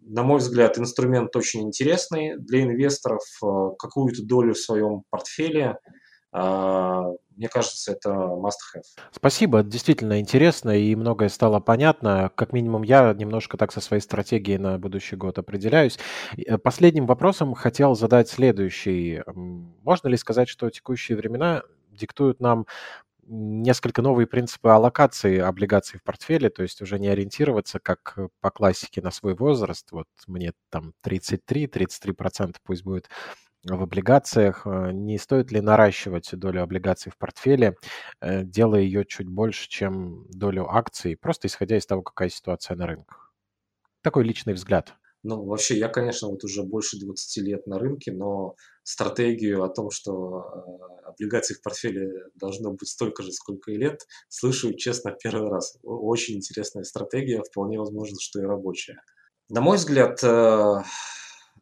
на 0.00 0.22
мой 0.22 0.38
взгляд, 0.38 0.78
инструмент 0.78 1.34
очень 1.34 1.62
интересный 1.62 2.36
для 2.38 2.62
инвесторов. 2.62 3.22
Какую-то 3.40 4.24
долю 4.24 4.54
в 4.54 4.58
своем 4.58 5.02
портфеле 5.10 5.64
а, 5.64 5.78
мне 6.36 7.48
кажется, 7.48 7.92
это 7.92 8.10
must-have. 8.10 8.84
Спасибо, 9.12 9.62
действительно 9.62 10.20
интересно 10.20 10.70
и 10.70 10.94
многое 10.94 11.28
стало 11.28 11.60
понятно. 11.60 12.30
Как 12.34 12.52
минимум 12.52 12.82
я 12.82 13.12
немножко 13.14 13.56
так 13.56 13.72
со 13.72 13.80
своей 13.80 14.02
стратегией 14.02 14.58
на 14.58 14.78
будущий 14.78 15.16
год 15.16 15.38
определяюсь. 15.38 15.98
Э, 16.36 16.58
последним 16.58 17.06
вопросом 17.06 17.54
хотел 17.54 17.94
задать 17.94 18.28
следующий. 18.28 19.22
Можно 19.34 20.08
ли 20.08 20.16
сказать, 20.16 20.48
что 20.48 20.70
текущие 20.70 21.16
времена 21.16 21.62
диктуют 21.90 22.40
нам 22.40 22.66
несколько 23.28 24.02
новые 24.02 24.26
принципы 24.26 24.68
аллокации 24.68 25.38
облигаций 25.38 25.98
в 25.98 26.02
портфеле, 26.04 26.48
то 26.48 26.62
есть 26.62 26.80
уже 26.80 26.98
не 26.98 27.08
ориентироваться 27.08 27.80
как 27.80 28.16
по 28.40 28.50
классике 28.50 29.02
на 29.02 29.10
свой 29.10 29.34
возраст. 29.34 29.90
Вот 29.90 30.06
мне 30.26 30.52
там 30.70 30.94
33, 31.02 31.66
33% 31.66 32.56
пусть 32.62 32.84
будет 32.84 33.08
в 33.74 33.82
облигациях. 33.82 34.66
Э, 34.66 34.92
не 34.92 35.18
стоит 35.18 35.50
ли 35.50 35.60
наращивать 35.60 36.30
долю 36.32 36.62
облигаций 36.62 37.10
в 37.10 37.18
портфеле, 37.18 37.76
э, 38.20 38.44
делая 38.44 38.82
ее 38.82 39.04
чуть 39.04 39.28
больше, 39.28 39.68
чем 39.68 40.26
долю 40.30 40.68
акций, 40.68 41.16
просто 41.16 41.48
исходя 41.48 41.76
из 41.76 41.86
того, 41.86 42.02
какая 42.02 42.28
ситуация 42.28 42.76
на 42.76 42.86
рынках? 42.86 43.32
Такой 44.02 44.24
личный 44.24 44.54
взгляд. 44.54 44.94
Ну, 45.22 45.44
вообще, 45.44 45.76
я, 45.76 45.88
конечно, 45.88 46.28
вот 46.28 46.44
уже 46.44 46.62
больше 46.62 47.00
20 47.00 47.42
лет 47.42 47.66
на 47.66 47.80
рынке, 47.80 48.12
но 48.12 48.54
стратегию 48.84 49.64
о 49.64 49.68
том, 49.68 49.90
что 49.90 50.44
э, 51.02 51.08
облигаций 51.08 51.56
в 51.56 51.62
портфеле 51.62 52.12
должно 52.36 52.70
быть 52.70 52.88
столько 52.88 53.24
же, 53.24 53.32
сколько 53.32 53.72
и 53.72 53.76
лет, 53.76 54.06
слышу, 54.28 54.72
честно, 54.74 55.10
первый 55.10 55.50
раз. 55.50 55.76
Очень 55.82 56.36
интересная 56.36 56.84
стратегия, 56.84 57.42
вполне 57.42 57.80
возможно, 57.80 58.16
что 58.20 58.40
и 58.40 58.44
рабочая. 58.44 59.00
На 59.48 59.60
мой 59.60 59.78
взгляд, 59.78 60.22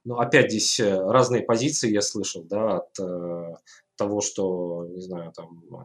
ну, 0.05 0.19
опять 0.19 0.51
здесь 0.51 0.79
э, 0.81 0.95
разные 0.95 1.43
позиции 1.43 1.91
я 1.91 2.03
слышал, 2.03 2.45
да, 2.45 2.79
от 2.79 3.01
э, 3.01 3.55
того, 3.97 4.21
что, 4.21 4.87
не 4.87 5.01
знаю, 5.01 5.33
там, 5.33 5.63
э, 5.73 5.85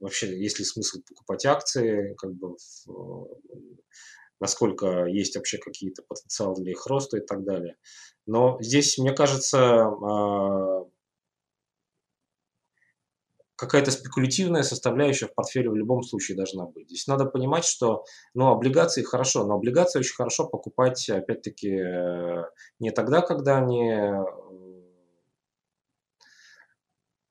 вообще, 0.00 0.38
есть 0.38 0.58
ли 0.58 0.64
смысл 0.64 1.00
покупать 1.06 1.44
акции, 1.44 2.14
как 2.16 2.32
бы, 2.32 2.56
в, 2.86 3.28
насколько 4.40 5.06
есть 5.06 5.36
вообще 5.36 5.58
какие-то 5.58 6.02
потенциалы 6.08 6.56
для 6.56 6.72
их 6.72 6.86
роста 6.86 7.18
и 7.18 7.24
так 7.24 7.44
далее. 7.44 7.76
Но 8.26 8.58
здесь, 8.60 8.98
мне 8.98 9.12
кажется, 9.12 9.86
а, 9.86 10.84
какая-то 13.56 13.90
спекулятивная 13.90 14.62
составляющая 14.62 15.26
в 15.26 15.34
портфеле 15.34 15.70
в 15.70 15.76
любом 15.76 16.02
случае 16.02 16.36
должна 16.36 16.66
быть. 16.66 16.88
Здесь 16.88 17.06
надо 17.06 17.24
понимать, 17.24 17.64
что 17.64 18.04
ну, 18.34 18.48
облигации 18.48 19.02
хорошо, 19.02 19.44
но 19.44 19.54
облигации 19.54 19.98
очень 19.98 20.14
хорошо 20.14 20.46
покупать, 20.46 21.08
опять-таки, 21.08 21.70
э, 21.70 22.44
не 22.78 22.90
тогда, 22.90 23.22
когда 23.22 23.58
они 23.58 23.90
э, 23.90 24.24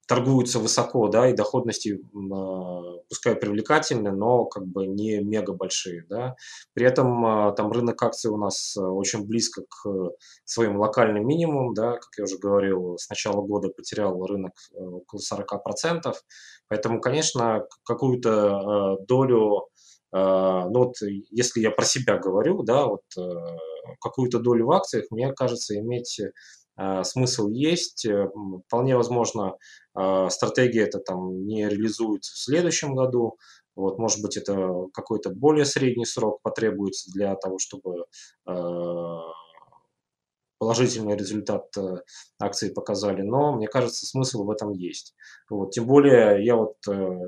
торгуются 0.08 0.60
высоко, 0.60 1.08
да, 1.08 1.30
и 1.30 1.34
доходности, 1.34 2.00
э, 2.00 3.00
пускай 3.10 3.36
привлекательны, 3.36 4.12
но 4.12 4.46
как 4.46 4.66
бы 4.68 4.86
не 4.86 5.20
мега 5.20 5.54
большие, 5.54 6.06
да. 6.10 6.36
При 6.74 6.86
этом 6.86 7.26
э, 7.26 7.56
там 7.56 7.72
рынок 7.72 8.02
акций 8.04 8.30
у 8.30 8.38
нас 8.38 8.76
э, 8.78 8.82
очень 8.82 9.26
близко 9.26 9.64
к 9.68 10.12
своим 10.44 10.78
локальным 10.78 11.26
минимумам, 11.28 11.74
да, 11.74 11.94
как 11.94 12.10
я 12.18 12.24
уже 12.26 12.38
говорил, 12.38 12.98
с 12.98 13.10
начала 13.10 13.42
года 13.42 13.70
потерял 13.70 14.24
рынок 14.26 14.54
около 14.74 15.20
40%, 15.20 16.14
поэтому, 16.68 17.02
конечно, 17.02 17.66
какую-то 17.84 18.98
долю 19.08 19.68
ну 20.12 20.72
вот 20.72 20.94
если 21.02 21.60
я 21.60 21.72
про 21.72 21.84
себя 21.84 22.18
говорю, 22.18 22.64
да, 22.64 22.86
вот 22.86 23.02
какую-то 24.00 24.40
долю 24.40 24.68
в 24.68 24.72
акциях, 24.72 25.08
мне 25.10 25.34
кажется, 25.34 25.78
иметь 25.78 26.22
смысл 27.04 27.50
есть. 27.50 28.06
Вполне 28.68 28.96
возможно, 28.98 29.58
а, 29.94 30.30
стратегия 30.30 30.84
это 30.84 31.00
там 31.00 31.46
не 31.46 31.68
реализуется 31.70 32.34
в 32.34 32.38
следующем 32.38 32.96
году, 32.96 33.38
вот, 33.76 33.98
может 33.98 34.22
быть, 34.22 34.38
это 34.38 34.88
какой-то 34.94 35.30
более 35.30 35.66
средний 35.66 36.06
срок 36.06 36.42
потребуется 36.42 37.12
для 37.12 37.36
того, 37.36 37.60
чтобы 37.60 38.06
положительный 40.58 41.16
результат 41.16 41.66
э, 41.78 41.98
акции 42.40 42.70
показали, 42.70 43.22
но 43.22 43.56
мне 43.56 43.68
кажется, 43.68 44.06
смысл 44.06 44.44
в 44.46 44.52
этом 44.52 44.72
есть. 44.72 45.14
Вот, 45.50 45.72
тем 45.72 45.86
более 45.86 46.44
я 46.46 46.56
вот 46.56 46.76
э, 46.90 47.20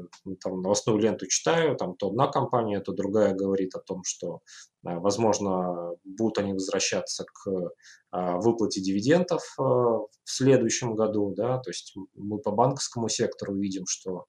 там 0.41 0.61
новостную 0.61 0.99
ленту 0.99 1.27
читаю, 1.27 1.75
там 1.75 1.95
то 1.95 2.07
одна 2.07 2.27
компания, 2.27 2.79
то 2.79 2.93
другая 2.93 3.33
говорит 3.33 3.75
о 3.75 3.79
том, 3.79 4.03
что, 4.05 4.39
э, 4.76 4.76
возможно, 4.95 5.95
будут 6.03 6.39
они 6.39 6.53
возвращаться 6.53 7.25
к 7.25 7.71
выплате 8.11 8.81
дивидендов 8.81 9.41
в 9.57 10.07
следующем 10.23 10.95
году, 10.95 11.33
да, 11.35 11.57
то 11.59 11.69
есть 11.69 11.93
мы 12.15 12.39
по 12.39 12.51
банковскому 12.51 13.09
сектору 13.09 13.55
видим, 13.55 13.83
что 13.87 14.25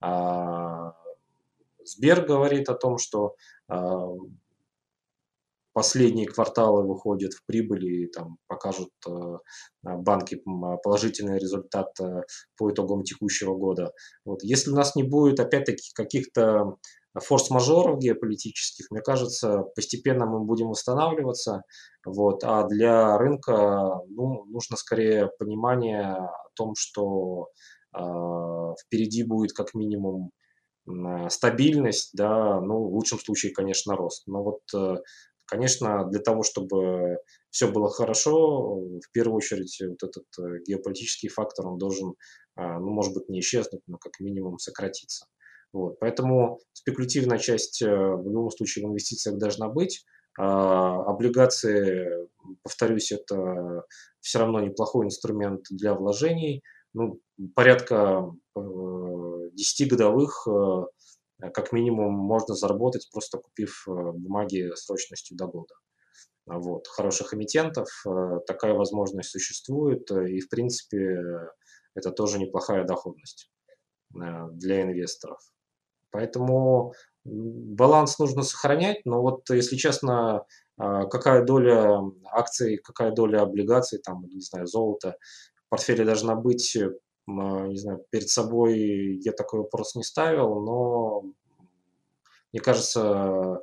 а, 0.00 0.92
Сбер 1.84 2.24
говорит 2.24 2.68
о 2.68 2.74
том, 2.74 2.98
что 2.98 3.34
а, 3.68 4.08
последние 5.72 6.26
кварталы 6.26 6.86
выходят 6.86 7.32
в 7.32 7.44
прибыли 7.46 8.04
и 8.04 8.06
там 8.06 8.36
покажут 8.46 8.90
э, 9.08 9.38
банки 9.82 10.42
положительный 10.82 11.38
результат 11.38 11.88
э, 11.98 12.22
по 12.56 12.70
итогам 12.70 13.04
текущего 13.04 13.56
года. 13.56 13.92
Вот. 14.24 14.42
Если 14.42 14.70
у 14.70 14.74
нас 14.74 14.94
не 14.96 15.02
будет, 15.02 15.40
опять-таки, 15.40 15.90
каких-то 15.94 16.76
форс-мажоров 17.18 17.98
геополитических, 17.98 18.90
мне 18.90 19.00
кажется, 19.00 19.64
постепенно 19.74 20.26
мы 20.26 20.40
будем 20.44 20.68
восстанавливаться. 20.68 21.62
Вот. 22.04 22.42
А 22.44 22.66
для 22.66 23.18
рынка 23.18 24.00
ну, 24.08 24.44
нужно 24.46 24.76
скорее 24.76 25.30
понимание 25.38 26.12
о 26.12 26.48
том, 26.54 26.74
что 26.76 27.48
э, 27.96 28.00
впереди 28.84 29.24
будет 29.24 29.52
как 29.52 29.74
минимум 29.74 30.30
стабильность, 31.28 32.10
да, 32.12 32.60
ну, 32.60 32.88
в 32.88 32.94
лучшем 32.94 33.20
случае, 33.20 33.52
конечно, 33.52 33.94
рост. 33.94 34.26
Но 34.26 34.42
вот 34.42 34.62
э, 34.74 34.96
Конечно, 35.52 36.08
для 36.08 36.20
того, 36.20 36.42
чтобы 36.42 37.18
все 37.50 37.70
было 37.70 37.90
хорошо, 37.90 38.76
в 38.76 39.12
первую 39.12 39.36
очередь 39.36 39.78
вот 39.86 40.02
этот 40.02 40.24
э, 40.38 40.62
геополитический 40.66 41.28
фактор, 41.28 41.66
он 41.66 41.76
должен, 41.76 42.14
а, 42.54 42.78
ну, 42.78 42.90
может 42.90 43.12
быть, 43.12 43.28
не 43.28 43.40
исчезнуть, 43.40 43.82
но 43.86 43.98
как 43.98 44.18
минимум 44.20 44.58
сократиться. 44.58 45.26
Вот. 45.72 45.98
Поэтому 46.00 46.60
спекулятивная 46.72 47.38
часть 47.38 47.82
э, 47.82 47.88
в 47.88 48.24
любом 48.24 48.50
случае 48.50 48.84
в 48.84 48.88
инвестициях 48.88 49.38
должна 49.38 49.68
быть. 49.68 50.04
А 50.38 51.02
облигации, 51.10 52.28
повторюсь, 52.62 53.12
это 53.12 53.84
все 54.20 54.38
равно 54.38 54.60
неплохой 54.60 55.06
инструмент 55.06 55.62
для 55.70 55.94
вложений. 55.94 56.62
Ну, 56.94 57.20
порядка 57.54 58.30
10 58.54 59.80
э, 59.80 59.86
годовых 59.86 60.46
Э, 61.42 61.50
как 61.50 61.72
минимум 61.72 62.14
можно 62.14 62.54
заработать, 62.54 63.08
просто 63.12 63.38
купив 63.38 63.84
э, 63.88 63.90
бумаги 63.90 64.70
срочностью 64.74 65.36
до 65.36 65.46
года. 65.46 65.74
Вот. 66.46 66.86
Хороших 66.88 67.34
эмитентов 67.34 67.88
э, 68.06 68.40
такая 68.46 68.74
возможность 68.74 69.30
существует, 69.30 70.10
и, 70.10 70.40
в 70.40 70.48
принципе, 70.48 71.18
это 71.94 72.10
тоже 72.10 72.38
неплохая 72.38 72.84
доходность 72.84 73.50
для 74.10 74.82
инвесторов. 74.82 75.40
Поэтому 76.12 76.92
баланс 77.24 78.18
нужно 78.18 78.42
сохранять, 78.42 79.04
но 79.04 79.20
вот, 79.20 79.50
если 79.50 79.76
честно, 79.76 80.44
какая 80.76 81.44
доля 81.44 82.00
акций, 82.30 82.76
какая 82.76 83.10
доля 83.10 83.42
облигаций, 83.42 83.98
там, 83.98 84.24
не 84.26 84.40
знаю, 84.40 84.66
золота 84.66 85.16
в 85.66 85.70
портфеле 85.70 86.04
должна 86.04 86.36
быть, 86.36 86.76
не 87.26 87.76
знаю, 87.76 88.04
перед 88.10 88.28
собой 88.28 89.18
я 89.24 89.32
такой 89.32 89.60
вопрос 89.60 89.94
не 89.94 90.04
ставил, 90.04 90.60
но 90.60 91.22
мне 92.52 92.60
кажется, 92.60 93.62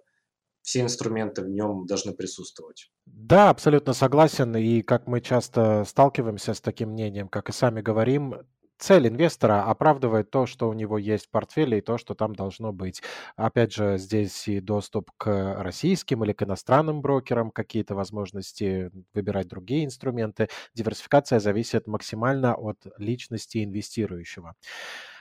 все 0.62 0.82
инструменты 0.82 1.44
в 1.44 1.50
нем 1.50 1.86
должны 1.86 2.14
присутствовать. 2.14 2.92
Да, 3.06 3.50
абсолютно 3.50 3.94
согласен. 3.94 4.56
И 4.56 4.82
как 4.82 5.08
мы 5.08 5.22
часто 5.22 5.84
сталкиваемся 5.86 6.54
с 6.54 6.62
таким 6.62 6.90
мнением, 6.90 7.28
как 7.28 7.50
и 7.50 7.54
сами 7.54 7.82
говорим, 7.82 8.36
цель 8.80 9.08
инвестора 9.08 9.64
оправдывает 9.64 10.32
то, 10.32 10.46
что 10.46 10.70
у 10.70 10.74
него 10.74 10.98
есть 10.98 11.28
в 11.28 11.30
портфеле 11.30 11.80
и 11.80 11.82
то, 11.82 11.98
что 11.98 12.16
там 12.16 12.34
должно 12.34 12.72
быть. 12.72 13.02
Опять 13.36 13.74
же, 13.74 13.98
здесь 13.98 14.48
и 14.48 14.60
доступ 14.60 15.12
к 15.18 15.62
российским 15.62 16.24
или 16.24 16.34
к 16.34 16.44
иностранным 16.44 17.02
брокерам, 17.02 17.52
какие-то 17.52 17.94
возможности 17.96 18.92
выбирать 19.14 19.48
другие 19.48 19.86
инструменты. 19.86 20.48
Диверсификация 20.74 21.40
зависит 21.40 21.88
максимально 21.88 22.56
от 22.56 22.78
личности 22.98 23.64
инвестирующего. 23.64 24.56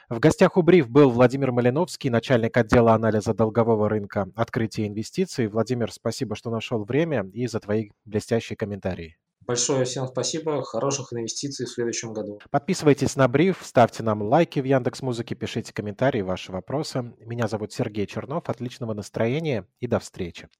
В 0.08 0.20
гостях 0.20 0.56
у 0.56 0.62
Бриф 0.62 0.88
был 0.88 1.10
Владимир 1.10 1.52
Малиновский, 1.52 2.08
начальник 2.08 2.56
отдела 2.56 2.94
анализа 2.94 3.34
долгового 3.34 3.90
рынка 3.90 4.28
открытия 4.36 4.86
инвестиций. 4.86 5.48
Владимир, 5.48 5.92
спасибо, 5.92 6.34
что 6.34 6.50
нашел 6.50 6.84
время 6.84 7.28
и 7.34 7.46
за 7.46 7.60
твои 7.60 7.90
блестящие 8.06 8.56
комментарии. 8.56 9.18
Большое 9.48 9.86
всем 9.86 10.06
спасибо, 10.06 10.62
хороших 10.62 11.14
инвестиций 11.14 11.64
в 11.64 11.70
следующем 11.70 12.12
году. 12.12 12.38
Подписывайтесь 12.50 13.16
на 13.16 13.26
Бриф, 13.28 13.60
ставьте 13.62 14.02
нам 14.02 14.20
лайки 14.20 14.60
в 14.60 14.64
Яндекс 14.64 15.00
Музыке, 15.00 15.34
пишите 15.34 15.72
комментарии, 15.72 16.20
ваши 16.20 16.52
вопросы. 16.52 17.14
Меня 17.20 17.48
зовут 17.48 17.72
Сергей 17.72 18.06
Чернов, 18.06 18.50
отличного 18.50 18.92
настроения 18.92 19.66
и 19.80 19.86
до 19.86 20.00
встречи. 20.00 20.50